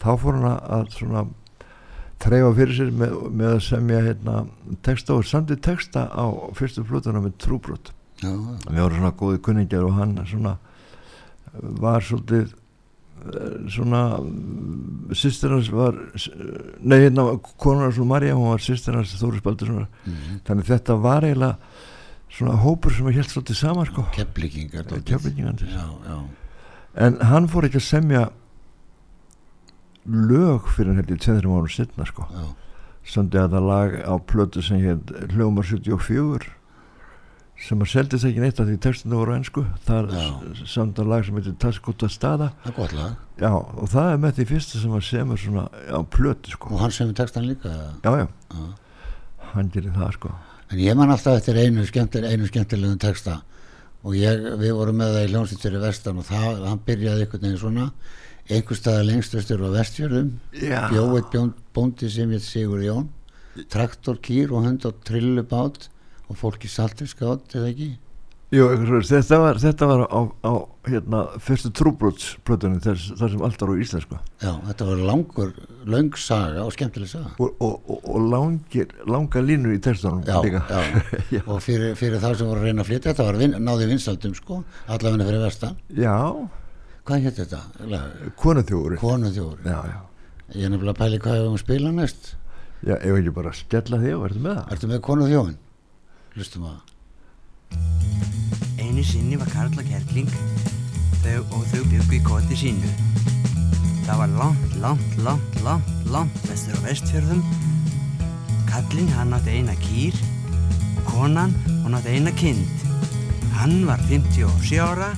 [0.01, 1.25] Þá fór hann að svona
[2.25, 4.35] treyfa fyrir sér með, með að semja hérna,
[4.85, 6.25] texta og samti texta á
[6.57, 7.91] fyrstu plötuna með Trúbrot.
[8.25, 10.55] Við vorum svona góði kunningjar og hann svona
[11.81, 14.01] var svolítið eh, svona
[15.15, 15.95] sýstir hans var
[16.83, 17.27] nei hérna
[17.61, 20.39] konar og Marja hún var sýstir hans Þóri Spaldurssonar Mhm.
[20.47, 21.55] þannig þetta var eiginlega
[22.35, 24.03] svona hópur sem helt svolítið saman sko.
[25.05, 25.55] Keflingingar
[26.95, 28.25] en hann fór ekki að semja
[30.05, 32.27] lög fyrir hann heldur tveðurum árum setna sko.
[32.31, 32.45] Já,
[33.15, 35.01] samt þetta lag á plötu sem hér
[35.33, 36.51] Hljómar 74
[37.65, 40.23] sem að seldist ekki neitt af því textinu voru ennsku það Já.
[40.49, 42.97] er samt að lag sem heitir Tasskota staða það
[43.39, 46.73] já, og það er með því fyrsta sem að semur svona á plötu sko.
[46.75, 47.71] Og hann sem við textan líka?
[47.71, 47.93] Eða?
[48.03, 48.65] já, já,
[49.53, 50.33] hann gerir það sko.
[50.73, 53.39] En ég man alltaf eftir einu, skemmtil, einu skemmtilegum texta.
[54.05, 57.45] Og ég, við vorum með það í hljómsýtt fyrir vestan og það, hann byrjaði einhvern
[57.47, 57.87] veginn svona
[58.49, 61.37] einhver staðar lengst östur á vestjörðum já, bjóð eitt
[61.75, 63.09] bóndi sem ég Sigur Jón.
[63.71, 65.87] Traktor, kýr og hund og trillubát
[66.27, 67.93] og fólk í saltiskátt eða ekki?
[68.53, 68.67] Jú,
[69.03, 70.53] þetta var, þetta var á, á
[70.85, 74.19] hérna, fyrstu trúbrotsplötunni þar, þar sem allt var á íslensku.
[74.43, 75.53] Já, þetta var langur,
[75.89, 77.31] löng saga og skemmtileg saga.
[77.41, 80.61] Og, og, og, og langir, langa línur í textunum já, já.
[81.39, 81.41] já.
[81.41, 84.37] og fyrir, fyrir þá sem voru að reyna að flytja þetta var vin, náði vinsaldum
[84.37, 85.81] sko, allavegna fyrir vestan.
[85.97, 86.15] Já,
[87.05, 87.59] hvað hétt þetta?
[87.91, 89.99] Lag- konuþjóður Konuþjóður já, já,
[90.55, 92.31] ég er nefnilega að pæli hvað við höfum að spila næst
[92.85, 95.57] já, ef ekki bara skella því og verður með það ertu með Konuþjóðin?
[96.35, 96.77] hlustum að
[98.85, 100.29] Einu sinni var Karl og Kerling
[101.23, 102.89] þau, og þau byggu í koti sínu.
[104.05, 107.41] Það var langt, langt, langt, langt, langt vestur á vestfjörðum.
[108.69, 110.13] Kallinn hann átti eina kýr
[110.99, 112.85] og konan hún átti eina kind.
[113.57, 115.09] Hann var 57 ára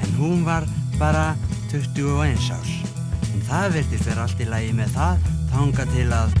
[0.00, 0.64] en hún var
[1.00, 1.34] bara
[1.72, 2.72] 21 árs.
[3.32, 6.34] En það verðist vera allt í lagi með það þanga til að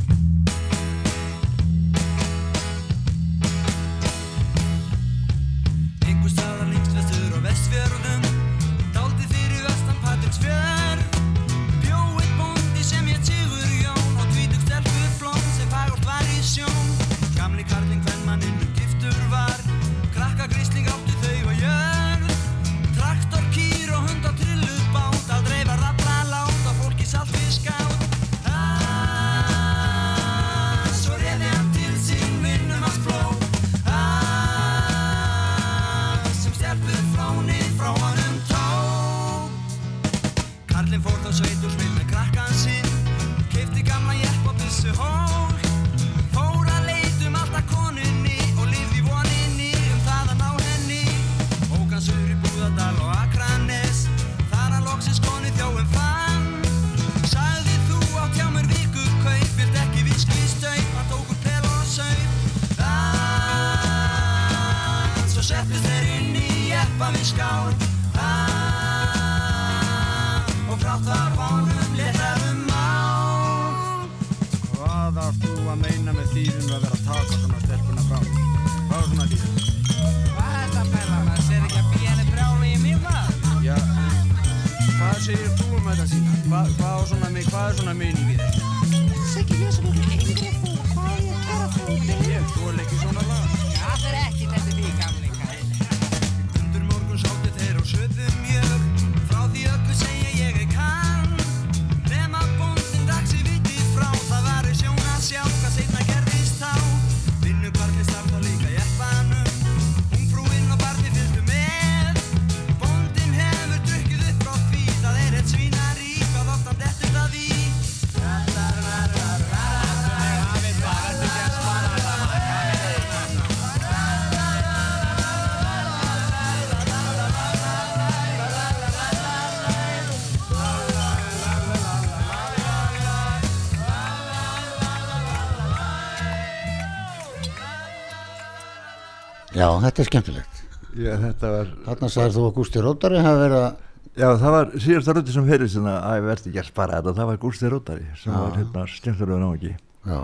[139.84, 140.60] þetta er skemmtilegt
[140.96, 143.86] já, þetta var þarna sagðir þú að Gústi Rótari hafa verið að
[144.18, 147.12] Já, það var síðasta röndi sem heyrði svona að ég verði ekki að spara þetta,
[147.20, 148.38] það var Gústi Rótari sem Já.
[148.42, 149.74] var hérna skemmtilega náðungi.
[150.10, 150.20] já,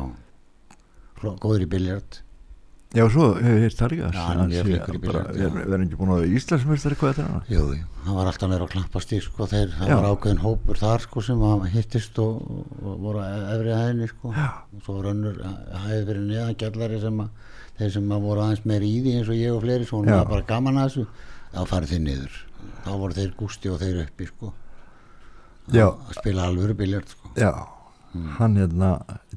[1.44, 2.18] góður í biljart
[2.96, 4.08] Já, svo hefur ég það líka.
[4.14, 5.00] Já, hann er flinkur í
[5.36, 5.46] já.
[5.46, 7.64] er- Verður ekki búin að vera Íslandsmeistari hvað þetta jú,
[8.06, 9.96] hann var alltaf meira að klappa stík sko, þeir, það Já.
[9.96, 12.38] var ákveðin hópur þar sko sem að hittist og,
[12.82, 15.40] og voru að efri hæðinni sko og svo var önnur
[15.86, 17.28] hæði fyrir neðan sem að
[17.78, 20.10] þeir sem að voru aðeins meir í því eins og ég og fleiri svo hún
[20.10, 20.18] Já.
[20.20, 21.06] var bara gaman að þessu
[21.52, 22.38] þá farið þeir niður.
[22.86, 24.52] Þá voru þeir Gústi og þeir uppi sko.
[25.74, 25.86] Já.
[25.90, 27.30] að spila alvöru biljart sko.
[27.38, 27.50] Já,
[28.38, 28.90] hann hérna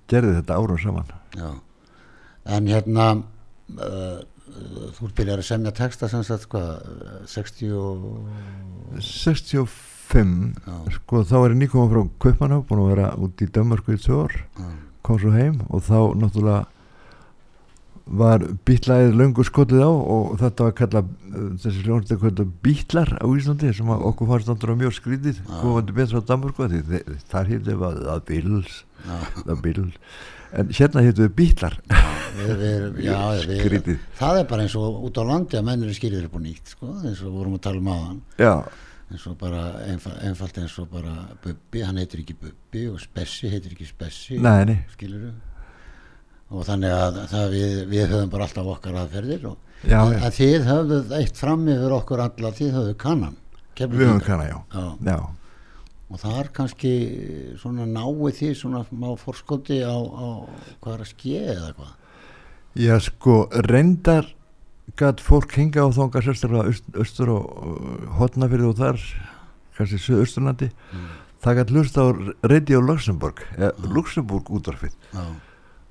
[0.10, 1.14] gerði þetta árum saman.
[1.38, 1.50] Já,
[2.58, 4.20] en hérna uh,
[4.98, 6.86] þú byrjar að semja texta sem sagt hvað,
[7.30, 8.06] 60 og
[9.06, 10.60] 65,
[11.00, 14.36] sko þá er ég nýkominn frá Kaupaná, búin að vera út í Dömmarku í ár,
[15.06, 16.66] kom svo heim og þá náttúrulega
[18.10, 23.26] var bítlaðið löngu skotið á og þetta var kallað uh, þessi hljónstu kallað bítlar á
[23.30, 25.42] Íslandi sem okkur fannst náttúrulega mjög skrítið.
[25.62, 26.26] Komandi betra á
[26.90, 28.02] þe- þar hittum við að,
[29.66, 29.86] bíl
[30.60, 31.36] en hérna héttu við
[32.40, 34.00] við, Skrítið.
[34.18, 36.94] það er bara eins og út á landi að mennir skýrir upp á nýtt sko,
[37.06, 38.22] eins og vorum að tala um aðan
[39.10, 43.74] eins og bara einfalt, eins og bara Bubbi, hann heitir ekki Bubbi og Spessi heitir
[43.78, 44.38] ekki Spessi.
[44.42, 44.80] Nei, nei.
[46.50, 50.34] Og þannig að það við, við höfum bara alltaf okkar aðferðir og Já, að, að
[50.36, 53.38] þið höfðuð eitt fram yfir okkur alla þið höfðuð kannan
[53.80, 54.58] við höfum kanna, já.
[54.74, 54.88] Já.
[55.08, 55.20] já.
[56.10, 56.92] Og það er kannski
[57.62, 60.28] svona náið því svona má forskoti á, á
[60.82, 61.96] hvað er að skeið eða hvað?
[62.80, 63.36] Já, sko,
[63.70, 64.34] reyndar
[65.00, 69.04] gæt fólk hinga á þonga sérstaklega aust, austur og uh, hotnafyrði og þar
[69.78, 70.72] kannski Suðausturlandi.
[71.40, 72.06] Það gæt hlust á
[72.52, 75.24] Radio Luxemburg eða Luxemburg útvarfið Já.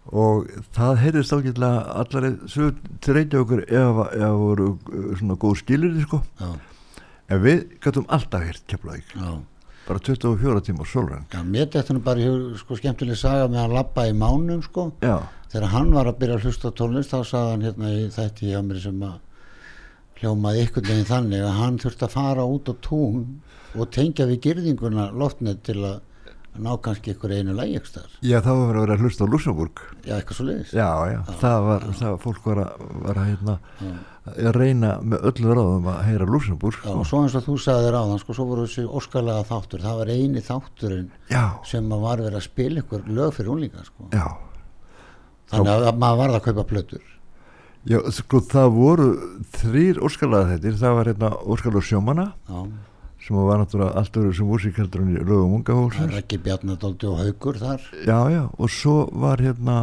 [0.09, 6.01] Og það heyrðist ágætlega allar sögur til Reykjavíkur ef það voru uh, svona góð skilur
[6.07, 6.23] sko.
[7.29, 9.35] En við gætum alltaf Keflavík Já.
[9.89, 14.07] bara 24 tíma sólræn Já, mér þetta nú bara sko, skemmtileg saga með að labba
[14.09, 14.91] í mánum sko.
[15.49, 18.63] Þegar hann var að byrja að hlusta tónlist þá sagði hann hérna í þætti hjá
[18.65, 19.19] mér sem að
[20.19, 23.23] hljómaði ykkur veginn þannig að hann þurfti að fara út á tún
[23.77, 26.01] og tengja við girðinguna loftnet til að
[26.59, 30.15] ná kannski ykkur einu lægjækstar Já, það var að vera að hlusta á Luxemburg Já,
[30.17, 33.55] eitthvað svo leiðis Já, já, það var, það var fólk var að, var að, hérna,
[34.33, 37.87] að reyna með öllu ráðum að heyra Luxemburg Já, og svo eins og þú sagði
[37.89, 39.85] þér áðan sko, svo voru þessi óskalega þáttur.
[39.85, 41.45] Það var eini þátturinn Já.
[41.69, 44.11] sem að var verið að spila ykkur lög fyrir unlinga sko.
[44.17, 44.27] Já.
[45.53, 47.07] þannig að, að maður varð að kaupa plötur.
[47.89, 49.09] Já, sko það voru
[49.55, 52.59] þrýr óskalega þetta, það var hérna óskalega sjómana Já.
[53.29, 56.39] Sem var náttúrulega allt öðru sem músík heldur en í lögum unga það hólsins ekki
[56.47, 57.85] Bjarnadóldi og Haugur þar.
[58.07, 59.77] Já, já, og svo var hérna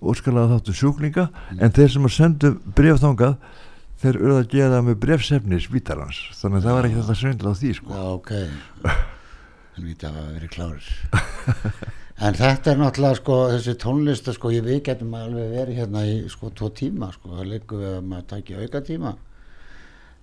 [0.00, 1.28] óskalega þáttu sjúklinga
[1.58, 3.36] en þeir sem að sendu bref þangað
[3.98, 7.52] þeir urða að gera það með brefsefni spítalans, þannig að það var ekki þetta svindla
[7.52, 7.94] á því sko.
[7.98, 8.34] Já, ok.
[9.78, 10.92] En við það var verið klárir.
[12.18, 16.16] En þetta er náttúrulega sko þessi tónlista sko ég við getum alveg verið hérna í
[16.26, 17.36] sko tvo tíma sko.
[17.36, 19.12] Það liggur við að maður taki auka tíma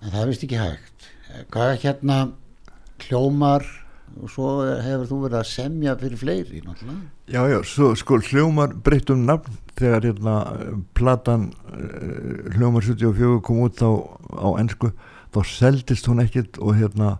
[0.02, 1.06] en það vist ekki hægt.
[1.54, 2.18] Hvað er hérna
[3.04, 3.66] hljómar
[4.16, 7.00] og svo hefur þú verið að semja fyrir fleiri náttúrulega.
[7.28, 9.58] Já, já, svo sko hljómar breytt um nafn.
[9.76, 13.92] Þegar hérna eh, platan uh, hljómar 74 kom út á,
[14.40, 14.92] á ennsku
[15.34, 17.18] þá seldist hún ekkit og hérna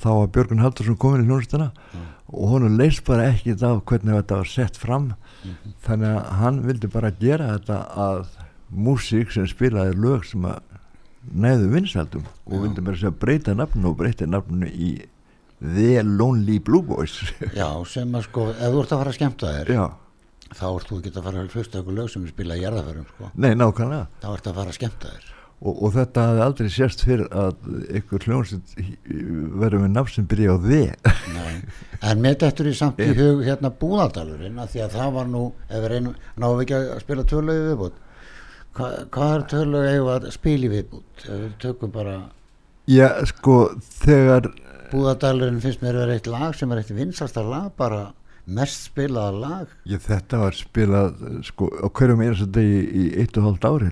[0.00, 1.72] þá var Björgun Haldursson komin í hljónstana
[2.28, 5.10] og hún leist bara ekkit af hvernig þetta var sett fram.
[5.84, 8.24] Þannig að hann vildi bara gera þetta að
[8.72, 10.62] músík sem spilaði lög sem að
[11.28, 14.90] næðu vinsaldum og vildi bara segja breyta nafnu og breyta nafnu í
[15.62, 17.16] The Lonely Blue Boys.
[17.58, 19.86] Já, sem að sko, ef þú ert að fara að skemmta þér Já.
[20.52, 23.10] þá ert þú ekki að fara að hlusta okkur lög sem er spilað í jarðaförum
[23.14, 23.32] sko.
[23.34, 24.06] Nei, nákvæmlega.
[24.22, 25.34] Þá ert að fara að skemmta þér.
[25.58, 27.56] Og, og þetta hafði aldrei sérst fyrir að
[27.90, 28.74] einhver hljónsett
[29.58, 31.56] verður með nafn sem byrja á þið Nei.
[32.06, 35.32] en með þetta er í samt í hug hérna búðardalurinn af því að það var
[35.32, 37.98] nú ef við reynum, við ekki að spila törlögu viðbútt
[38.78, 42.16] Hva, hvað er törlögu við að spila í viðbútt ef við tökum bara
[42.88, 43.56] Já, sko,
[43.98, 44.46] þegar
[44.92, 48.12] búðardalurinn finnst mér að vera eitt lag sem er eitt vinsasta lag bara
[48.48, 49.72] mest spilaða lag.
[49.88, 53.90] Ég, þetta var spilað sko, á hverjum einasta degi í eitt og hálft ári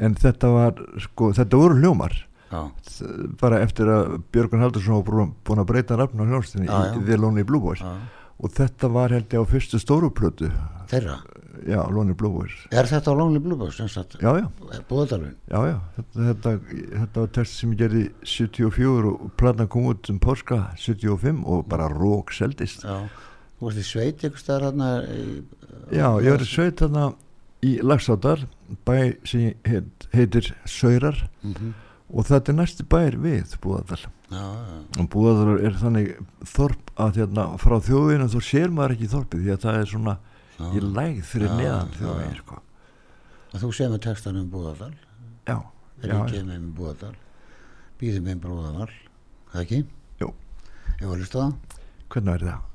[0.00, 2.14] en þetta var, sko, þetta voru hljómar.
[2.50, 2.62] Já.
[3.40, 6.26] Bara eftir að Björgun Haldursson var búin- að breyta nafn á
[6.66, 6.94] já.
[6.98, 7.80] í The Lonely Blue Boys.
[7.80, 7.94] Já.
[8.40, 10.48] og þetta var held ég á fyrstu stóru plötu.
[10.88, 11.18] Þeirra
[11.68, 13.86] já, Lonely Blue Boys er þetta Lonely Blue Boys já,
[14.20, 14.48] já,
[14.88, 16.52] búðardalurinn já, já þetta, þetta,
[17.02, 21.66] þetta var test sem ég gerði 74 og platan kom út um páska 75 og
[21.68, 23.02] bara rók seldist Já.
[23.60, 24.90] þú varst í sveit ykkur staðar hérna
[25.90, 27.08] Já, ég var í sveit þarna
[27.66, 28.46] í Lagsádal,
[28.88, 31.74] bæ sem heit, heitir Saurar Mhm.
[32.10, 34.06] og þetta er næsti bæir við Búðardal.
[34.30, 35.00] Já, já.
[35.02, 36.08] Og Búðardal er þannig
[36.44, 40.16] þorp að hérna frá þjóðinu þú sér maður ekki þorpið því að það er svona
[40.60, 42.30] í lægð fyrir neðan já.
[42.40, 42.60] sko.
[43.56, 44.92] þú segir með textan um Búðardal
[45.48, 45.56] Já,
[46.04, 47.14] Ríkið með Búðardal
[48.00, 48.90] Býðið með Bróðaval
[49.52, 49.80] Það ekki?
[50.22, 50.32] Jú
[51.00, 51.78] Ég var að hlusta það
[52.10, 52.69] Hvernig er það?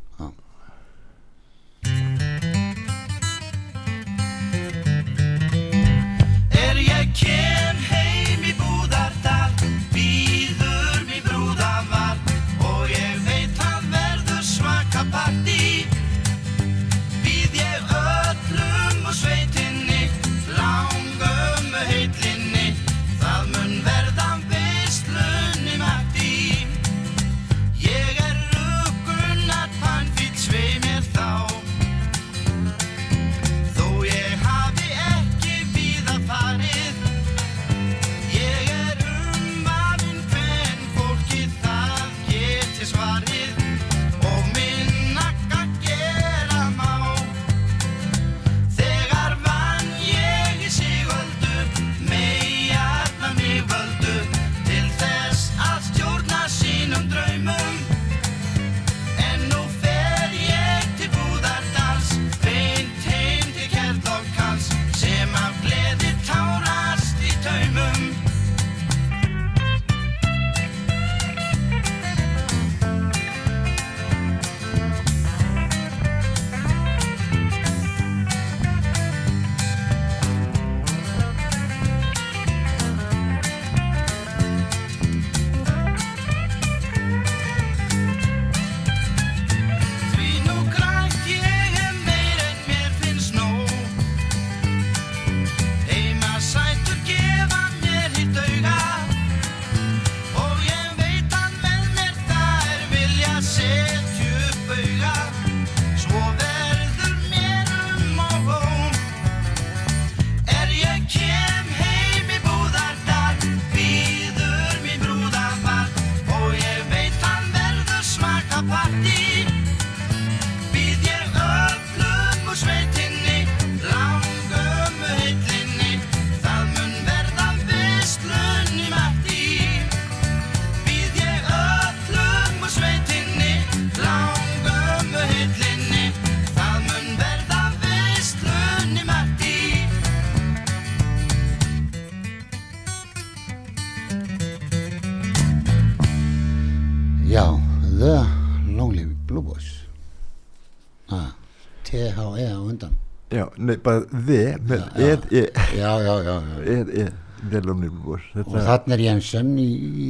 [153.65, 155.45] Nei, bara þið með eð, e,
[155.77, 156.57] já, já, já, já.
[156.75, 157.05] eð, e
[157.51, 159.67] Del Omnibus og þetta, þannig er Jensen í,
[160.05, 160.07] í,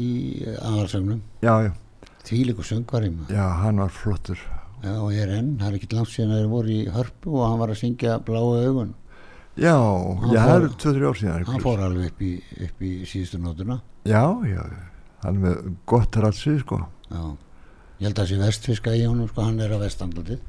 [0.00, 0.10] í
[0.54, 1.18] aðalsögnum.
[1.44, 1.72] Já, já,
[2.28, 4.40] þvílíku söngvari já, hann var flottur.
[4.84, 7.46] Já, og er enn, það er ekki langt síðan að þeir voru í hörpu og
[7.48, 8.94] hann var að syngja bláu augun.
[9.56, 9.76] Já,
[10.32, 12.32] já, það eru 2-3 ár síðan hann fór alveg upp í,
[12.66, 13.80] upp í síðustu nótuna.
[14.06, 14.60] Já, já,
[15.24, 16.82] hann er með gott rætsið sko.
[17.08, 17.22] Já,
[18.00, 20.44] ég held að það sé vestfiska í honum sko, hann er að vestandaldið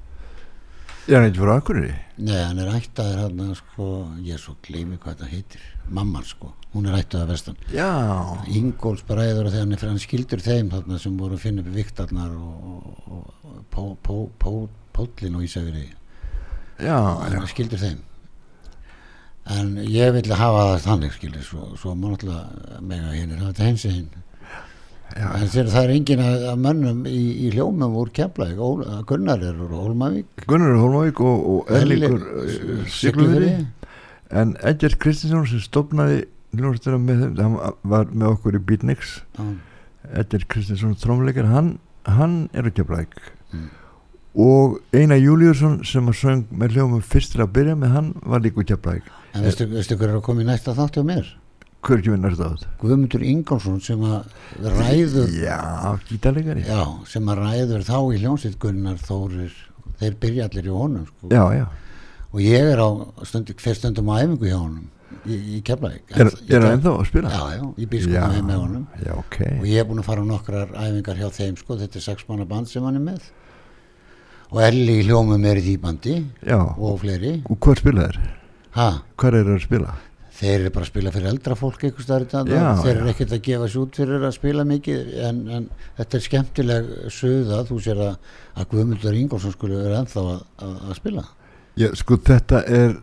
[1.16, 1.94] er ekki frá Akureyri?
[2.20, 3.90] Nei, hann er ættaður hann sko,
[4.26, 5.68] ég svo gleymi hvað þetta heitir.
[5.88, 7.60] Mamman sko, hún er ættaður vestan.
[7.72, 7.88] Já,
[8.52, 11.72] Ingóls bræður og þegar hann er hann skildur þeim þarna sem voru að finna upp
[11.78, 14.54] viktarnar og, og, og pó, pó, pó,
[14.98, 15.88] póllin og Ísafiri
[16.84, 18.04] já, hann er skildur þeim.
[19.48, 23.54] En ég vil hafa það þannig skilur svo, svo má náttúrulega mega hinn er hafa
[23.54, 24.10] þetta hens hinn
[25.16, 25.28] Já.
[25.72, 28.60] það er engin að, að mönnum í, í hljómum úr Keflæk
[29.10, 32.92] Gunnar er úr Hólmavík Gunnar Hólmavík og, og uh, Siglufirði.
[32.98, 33.54] Siglufirði
[34.42, 36.26] en Edgert Kristinsson sem stopnaði
[36.58, 39.48] hljómsveituna með þeim, hann var með okkur í Beatniks Já.
[40.22, 41.78] Edgert Kristinsson trómleikar, hann,
[42.08, 43.70] hann er að blæk Mm.
[44.44, 48.42] og Einar Júliusson sem að söng með hljómum fyrst til að byrja með hann var
[48.44, 49.06] líka að blæk
[49.38, 51.30] en veistu, veistu hver er að koma í næsta þátt hjá mér
[51.86, 52.70] hver ekki við næst á þetta?
[52.82, 54.36] Guðmundur Ingólfsson sem að
[54.78, 55.60] ræður Já,
[56.10, 56.66] gítarleikari.
[56.68, 59.56] Já, sem að ræður þá í hljómsveit Gunnar Þórir.
[59.98, 61.30] Þeir byrja allir í honum sko.
[61.32, 61.66] já, já.
[62.32, 62.90] og ég er á
[63.26, 64.86] stundi, hver stundum á æfingu hjá honum
[65.26, 67.32] í, í Keflæk Er, hann ennþá að spila?
[67.34, 68.86] já, já, ég býr sko með með honum.
[69.02, 69.38] Já, ok.
[69.58, 72.28] Og ég er búin að fara á nokkrar æfingar hjá þeim sko, þetta er sex
[72.30, 73.30] manna band sem hann er með.
[74.54, 76.14] Og Elli í hljómum er í því bandi
[76.46, 77.34] Já, og fleiri.
[77.50, 78.06] Og hvað spila
[78.78, 79.96] ha, Hvað er að spila?
[80.38, 83.70] Þeir eru bara að spila fyrir eldra fólk dag, Já, þeir eru ekkert að gefa
[83.72, 88.34] sér út fyrir að spila mikið en, en þetta er skemmtileg suða, þú sér að,
[88.58, 91.26] að Guðmundur Ingólfsson skulle vera ennþá að, að, að spila.
[91.78, 92.94] Já, sko þetta er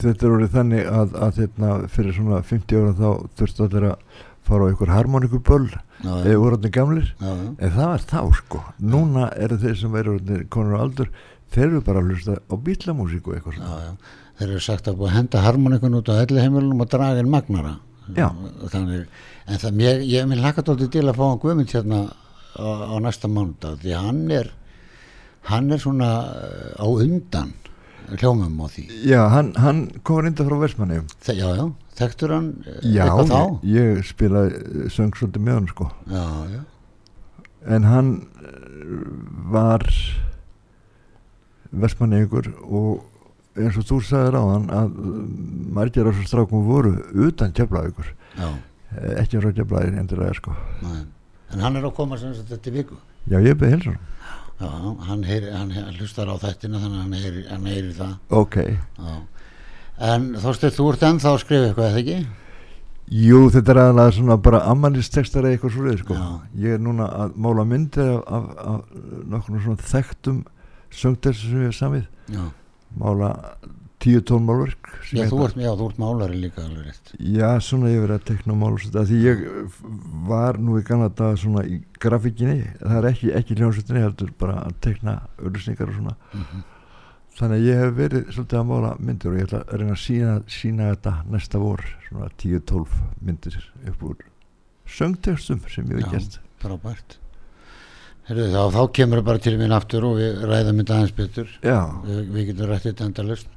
[0.00, 3.08] þetta er orðið þannig að, að hérna, fyrir svona 50 ára þá
[3.40, 7.10] þurftu allir að fara á einhver harmonikuböll já, eða voru allir gamlir.
[7.20, 7.50] Já, já.
[7.52, 8.62] en það var þá sko.
[8.80, 11.12] Núna eru þeir sem eru orðnir konur á aldur
[11.52, 13.84] þeir eru bara að hlusta á bílamúsík og eitthvað Já, svona.
[13.84, 14.18] já.
[14.40, 17.30] Þeir eru sagt að búið að henda harmonikun út á elli heimilunum og draga inn
[17.30, 17.74] magnara.
[18.16, 18.30] Já.
[18.72, 19.04] Þannig,
[19.46, 22.00] en það, ég, ég minn lakka dóltið til að fá hann Guðmund hérna
[22.56, 24.50] á, á næsta mánudag því hann er
[25.50, 26.08] hann er svona
[26.80, 27.52] á undan
[28.10, 28.86] hljómum á því.
[29.06, 31.02] Já, hann, hann kom reynda frá Vestmanni.
[31.28, 31.66] Já, já,
[32.00, 33.60] þekktur hann eh, Já, eitthvað þá?
[33.62, 35.90] ég, ég spilaði eh, söng svolítið með hann sko.
[36.10, 36.24] Já,
[36.56, 36.62] já,
[37.76, 38.10] en hann
[38.40, 39.06] eh,
[39.52, 39.86] var
[41.70, 43.06] Vestmanni ykkur og
[43.58, 45.22] eins og þú sagðir á hann að eh,
[45.78, 46.94] margir af þessu strákum voru
[47.26, 48.48] utan já,
[49.20, 50.54] ekki frá keflaði endilega sko.
[50.82, 51.06] Næ.
[51.52, 52.98] en hann er að koma sem þetta viku.
[53.26, 53.98] Já, ég beði hilsum
[54.60, 54.68] Já,
[55.08, 58.12] hann, hann, hlustar á þættina þannig hann heyri, hann heyri það.
[58.28, 58.56] Ok,
[59.00, 59.14] já.
[60.00, 62.18] En Þorsteinn, þú ert ennþá að skrifa eitthvað, eða ekki?
[63.10, 66.14] jú þetta er aðalega svona bara ammælistextar eða eitthvað svoleið sko.
[66.14, 66.28] Já.
[66.62, 70.38] Ég er núna að mála myndir af, af, af nokkur svona þekktum
[70.94, 72.04] söngtextur sem ég hef samið.
[72.30, 72.44] Já,
[72.98, 73.30] mála
[74.00, 77.48] tíu tón málverk sem já, þú, ert, já þú ert málari líka alveg rétt Já,
[77.60, 79.44] svona ég verið að tekna mál og svona, því ég
[80.30, 84.58] var nú í gamla dag svona í grafíkinni, það er ekki, ekki hljómsveitinni, heldur bara
[84.64, 86.16] að tekna auðlýsningar og svona.
[86.32, 86.66] Mhm.
[87.40, 90.02] Þannig að ég hef verið svolítið að mála myndir og ég ætla að reyna að
[90.02, 93.60] sína, sína þetta næsta vor, svona 10-12 myndir
[93.92, 94.24] upp úr
[94.90, 96.40] söngtextum sem ég hef gert.
[96.60, 97.20] Frábært
[98.30, 101.56] Herðu, þá, þá kemur það bara til minn aftur og við ræðum þetta aðeins betur.
[101.66, 103.56] Já, við, við getum rætt þetta endalust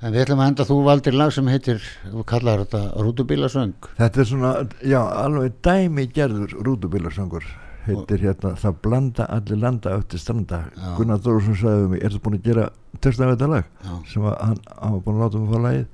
[0.00, 3.88] En við ætlum að enda þú valdir lag sem heitir þú kallar þetta Rútubílasöng.
[3.98, 7.44] Þetta er svona, já, alveg dæmi gerður rútubilarsöngur
[7.84, 10.62] heitir hérna, það blanda allir landa eftir stranda.
[10.72, 10.88] Já.
[10.96, 12.66] Gunnar Dórsson sagði um mig, ertu búin að gera
[12.96, 13.70] texta af þetta lag?
[13.84, 15.86] Já, sem að hann, hann var búin að láta mig fá lagið.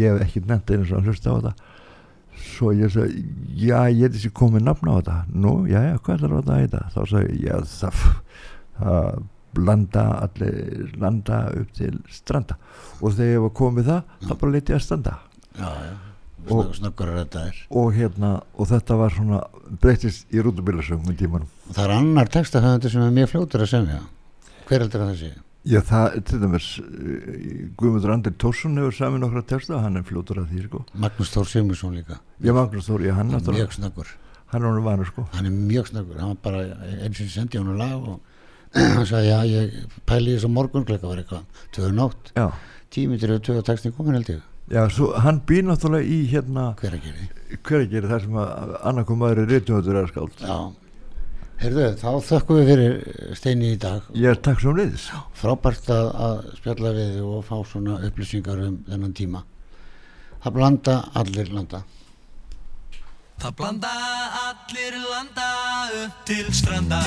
[0.00, 1.69] Ég hef ekki nefnt einu sem að hlusta á þetta
[2.44, 3.24] svo ég sagði,
[3.60, 5.16] já ég hef þessi komið nafn á þetta.
[5.34, 6.82] Nú, já, já, hvað er þetta að heita?
[6.94, 8.04] Þá sagði ég, já, það
[8.80, 9.22] það
[9.60, 12.56] blanda allir landa upp til stranda.
[13.02, 15.16] Og þegar ég var komið það, þá bara leti ég að standa.
[15.58, 15.96] Já, já.
[16.50, 19.40] Og- Snöggur að þetta er og hérna, og þetta var svona
[19.82, 21.50] breytist í rútubilasöngum tímanum.
[21.68, 23.98] Og það er annar textahöfundur sem er mjög fljótur að semja.
[24.70, 25.30] Hver heldur að það sé?
[25.70, 26.88] Já, það, til dæmis uh,
[27.80, 30.82] Guðmundur Andri Tórsson hefur samin nokkra texta, hann er fljótur að því, sko.
[31.04, 32.18] Magnús Þór Sigmundsson líka.
[32.42, 34.10] Já, Magnús Þóri, hann, Hann er mjög snöggur.
[34.50, 35.26] hann er vanur, sko.
[35.36, 36.18] Hann er mjög snöggur.
[36.18, 36.64] Hann var bara
[37.06, 38.20] eins og sendi hann lag og
[38.96, 41.64] hann sagði já ég pæli þess að morgun klukka var eitthvað.
[41.74, 42.32] Tvöðu nótt.
[42.36, 42.48] Já.
[42.90, 44.42] Tímitur og tvöðu textin komin held ég.
[44.70, 47.24] Já, svo hann býr náttúrulega í hérna hver að gera
[47.66, 50.44] hver að gera það sem að annarkom maður er reytumöður er skáld.
[50.46, 50.58] Já
[51.60, 54.06] Heyrðu, þá þökkum við fyrir steini í dag.
[54.16, 55.10] Ég er takk svo leiðis.
[55.36, 59.42] Frábært að, að spjalla við þig og fá svona upplýsingar um þennan tíma.
[60.40, 61.82] Það blanda allir landa.
[63.44, 63.90] Það blanda
[64.40, 65.50] allir landa
[66.00, 67.02] upp til stranda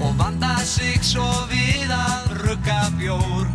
[0.00, 3.48] og vanda sig svo við að rugga bjór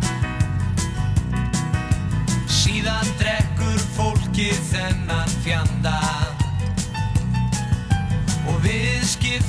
[2.46, 6.31] síðan drekkur fólkið þennan fjanda
[8.48, 9.41] Och vi skrev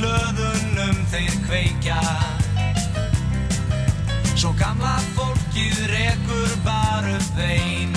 [0.00, 2.00] löðunum þeir kveikja.
[4.34, 7.96] Svo gamla fólkið rekur bara upp vein.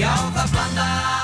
[0.00, 1.19] Já það blanda